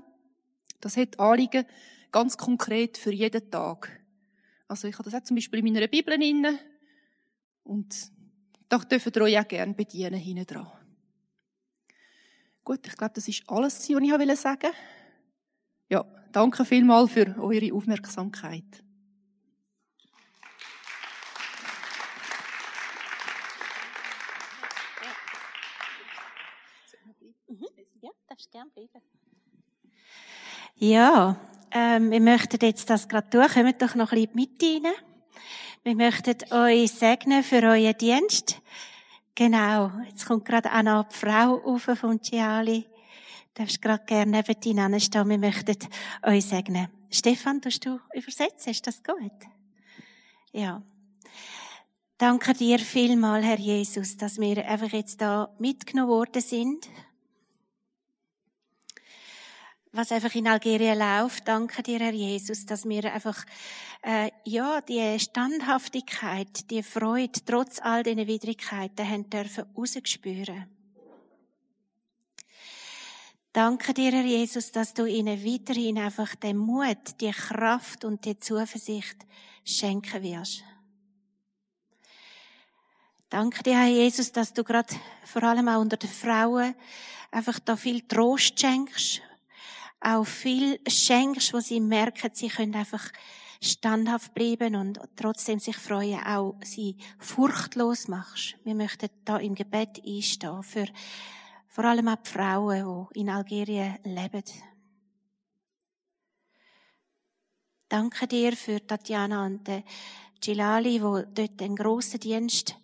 Das 0.80 0.96
hat 0.96 1.20
Anliegen 1.20 1.66
ganz 2.12 2.38
konkret 2.38 2.98
für 2.98 3.12
jeden 3.12 3.50
Tag. 3.50 4.00
Also 4.68 4.88
ich 4.88 4.94
habe 4.98 5.10
das 5.10 5.20
auch 5.20 5.24
zum 5.24 5.36
Beispiel 5.36 5.60
in 5.60 5.74
meiner 5.74 5.88
Bibel 5.88 6.22
inne 6.22 6.60
und 7.64 8.12
da 8.70 8.78
dürft 8.78 9.16
ihr 9.16 9.22
euch 9.22 9.40
auch 9.40 9.48
gerne 9.48 9.74
bedienen 9.74 10.20
hinten 10.20 10.46
dran. 10.46 10.72
Gut, 12.64 12.86
ich 12.86 12.98
glaube, 12.98 13.14
das 13.16 13.28
ist 13.28 13.44
alles, 13.48 13.90
was 13.90 13.90
ich 13.90 14.40
sagen 14.40 14.62
wollte. 14.62 14.78
Ja, 15.90 16.06
danke 16.34 16.66
vielmals 16.66 17.12
für 17.12 17.34
eure 17.40 17.74
Aufmerksamkeit. 17.74 18.84
Mhm. 27.48 27.68
Ja, 28.02 28.12
darfst 28.38 28.52
gerne 28.52 28.70
bleiben. 28.70 29.02
Ja, 30.76 31.40
ähm, 31.72 32.12
wir 32.12 32.22
möchten 32.22 32.60
jetzt 32.62 32.88
das 32.88 33.08
gerade 33.08 33.30
tun. 33.30 33.48
Kommt 33.52 33.82
doch 33.82 33.96
noch 33.96 34.12
ein 34.12 34.28
bisschen 34.28 34.36
mit 34.36 34.62
rein. 34.62 34.94
Wir 35.84 35.96
möchten 35.96 36.54
euch 36.54 36.92
segnen 36.92 37.44
für 37.44 37.64
euren 37.64 37.98
Dienst. 37.98 38.62
Genau. 39.34 39.92
Jetzt 40.08 40.28
kommt 40.28 40.46
gerade 40.46 40.72
auch 40.72 40.84
noch 40.84 41.08
die 41.08 41.16
Frau 41.16 41.64
auf 41.64 41.84
von 41.84 42.22
Ciali. 42.22 42.86
Du 43.56 43.64
darfst 43.64 43.82
gerade 43.82 44.06
gerne 44.06 44.32
neben 44.32 44.60
dir 44.60 45.00
stehen. 45.00 45.30
Wir 45.30 45.38
möchten 45.40 45.78
euch 46.22 46.46
segnen. 46.46 46.90
Stefan, 47.10 47.60
tust 47.60 47.86
du 47.86 48.00
übersetzen? 48.14 48.72
Ist 48.72 48.86
das 48.86 49.02
gut? 49.04 49.32
Ja. 50.52 50.84
Danke 52.20 52.54
dir 52.54 52.78
vielmal, 52.78 53.44
Herr 53.44 53.60
Jesus, 53.60 54.16
dass 54.18 54.40
wir 54.40 54.64
einfach 54.68 54.92
jetzt 54.92 55.22
da 55.22 55.56
mitgenommen 55.58 56.10
worden 56.10 56.42
sind. 56.42 56.88
Was 59.92 60.12
einfach 60.12 60.34
in 60.36 60.48
Algerien 60.48 61.00
läuft. 61.00 61.48
Danke 61.48 61.84
dir, 61.84 62.00
Herr 62.00 62.14
Jesus, 62.14 62.66
dass 62.66 62.88
wir 62.88 63.12
einfach 63.14 63.44
äh, 64.04 64.32
ja 64.44 64.82
die 64.82 65.20
Standhaftigkeit, 65.20 66.70
die 66.70 66.84
Freude 66.84 67.40
trotz 67.46 67.80
all 67.80 68.04
diesen 68.04 68.28
Widrigkeiten 68.28 69.10
haben 69.10 69.30
dürfen 69.30 69.66
rausgespüren. 69.76 70.68
Danke 73.54 73.94
dir, 73.94 74.12
Herr 74.12 74.26
Jesus, 74.26 74.72
dass 74.72 74.94
du 74.94 75.06
ihnen 75.06 75.44
weiterhin 75.44 75.98
einfach 75.98 76.36
den 76.36 76.58
Mut, 76.58 77.20
die 77.20 77.32
Kraft 77.32 78.06
und 78.06 78.24
die 78.24 78.38
Zuversicht 78.38 79.18
schenken 79.66 80.22
wirst. 80.22 80.64
Danke 83.30 83.64
dir, 83.64 83.80
Herr 83.80 83.90
Jesus, 83.90 84.32
dass 84.32 84.54
du 84.54 84.64
gerade 84.64 84.94
vor 85.26 85.44
allem 85.44 85.68
auch 85.68 85.82
unter 85.82 85.98
den 85.98 86.10
Frauen 86.10 86.76
einfach 87.32 87.60
da 87.60 87.76
viel 87.76 88.02
Trost 88.08 88.60
schenkst, 88.60 89.22
auch 90.00 90.26
viel 90.26 90.80
schenkst, 90.88 91.54
wo 91.54 91.60
sie 91.60 91.80
merken, 91.80 92.32
sie 92.34 92.50
können 92.50 92.76
einfach 92.76 93.12
standhaft 93.62 94.34
bleiben 94.34 94.76
und 94.76 95.00
trotzdem 95.16 95.60
sich 95.60 95.78
freuen, 95.78 96.24
auch 96.24 96.56
sie 96.64 96.98
furchtlos 97.20 98.08
machst. 98.08 98.56
Wir 98.64 98.76
möchten 98.76 99.10
da 99.26 99.38
im 99.38 99.56
Gebet 99.56 100.02
einstehen 100.06 100.64
für 100.64 100.86
vor 101.68 101.86
allem 101.86 102.08
auch 102.08 102.18
die 102.18 102.30
Frauen, 102.30 103.08
die 103.14 103.20
in 103.20 103.30
Algerien 103.30 103.98
leben. 104.04 104.44
Danke 107.90 108.28
dir 108.28 108.54
für 108.54 108.86
Tatjana 108.86 109.46
und 109.46 109.70
Gilali, 110.42 111.02
wo 111.02 111.22
dort 111.22 111.62
einen 111.62 111.76
grossen 111.76 112.20
Dienst 112.20 112.76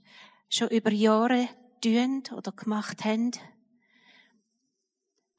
schon 0.50 0.70
über 0.70 0.92
Jahre 0.92 1.50
tun 1.82 2.24
oder 2.36 2.52
gemacht 2.52 3.04
haben. 3.04 3.32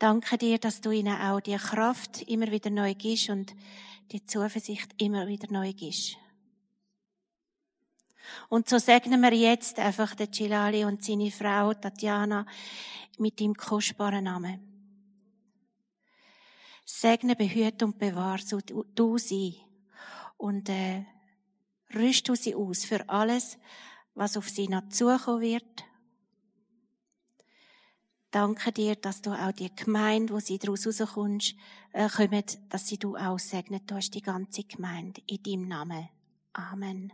Danke 0.04 0.36
dir, 0.36 0.58
dass 0.58 0.82
du 0.82 0.90
ihnen 0.90 1.18
auch 1.18 1.40
die 1.40 1.56
Kraft 1.56 2.20
immer 2.28 2.50
wieder 2.50 2.68
neu 2.68 2.92
gibst 2.94 3.30
und 3.30 3.54
die 4.12 4.22
Zuversicht 4.22 4.90
immer 4.98 5.26
wieder 5.26 5.50
neu 5.50 5.72
gibst. 5.72 6.18
Und 8.50 8.68
so 8.68 8.76
segnen 8.76 9.22
wir 9.22 9.32
jetzt 9.32 9.78
einfach 9.78 10.14
den 10.14 10.30
Chilali 10.30 10.84
und 10.84 11.02
seine 11.02 11.30
Frau 11.30 11.72
Tatjana 11.72 12.44
mit 13.16 13.40
dem 13.40 13.54
kostbaren 13.54 14.24
Namen. 14.24 14.60
Segne, 16.84 17.34
behüte 17.34 17.86
und 17.86 17.98
bewahre 17.98 18.42
so 18.42 18.58
du 18.60 19.16
sie 19.16 19.56
und 20.36 20.68
äh, 20.68 21.06
rüst 21.94 22.28
du 22.28 22.34
sie 22.34 22.54
aus 22.54 22.84
für 22.84 23.08
alles, 23.08 23.56
was 24.14 24.36
auf 24.36 24.50
sie 24.50 24.68
noch 24.68 24.86
zukommen 24.90 25.40
wird 25.40 25.84
Danke 28.34 28.72
dir, 28.72 28.96
dass 28.96 29.22
du 29.22 29.30
auch 29.30 29.52
die 29.52 29.70
Gemeinde, 29.76 30.34
wo 30.34 30.40
sie 30.40 30.58
daraus 30.58 30.88
rauskommst, 30.88 31.54
äh, 31.92 32.08
kommen, 32.08 32.42
dass 32.68 32.88
sie 32.88 32.98
du 32.98 33.16
auch 33.16 33.38
segnet. 33.38 33.88
Du 33.88 33.94
hast 33.94 34.10
die 34.10 34.22
ganze 34.22 34.64
Gemeinde 34.64 35.22
in 35.28 35.40
deinem 35.40 35.68
Namen. 35.68 36.08
Amen. 36.52 37.12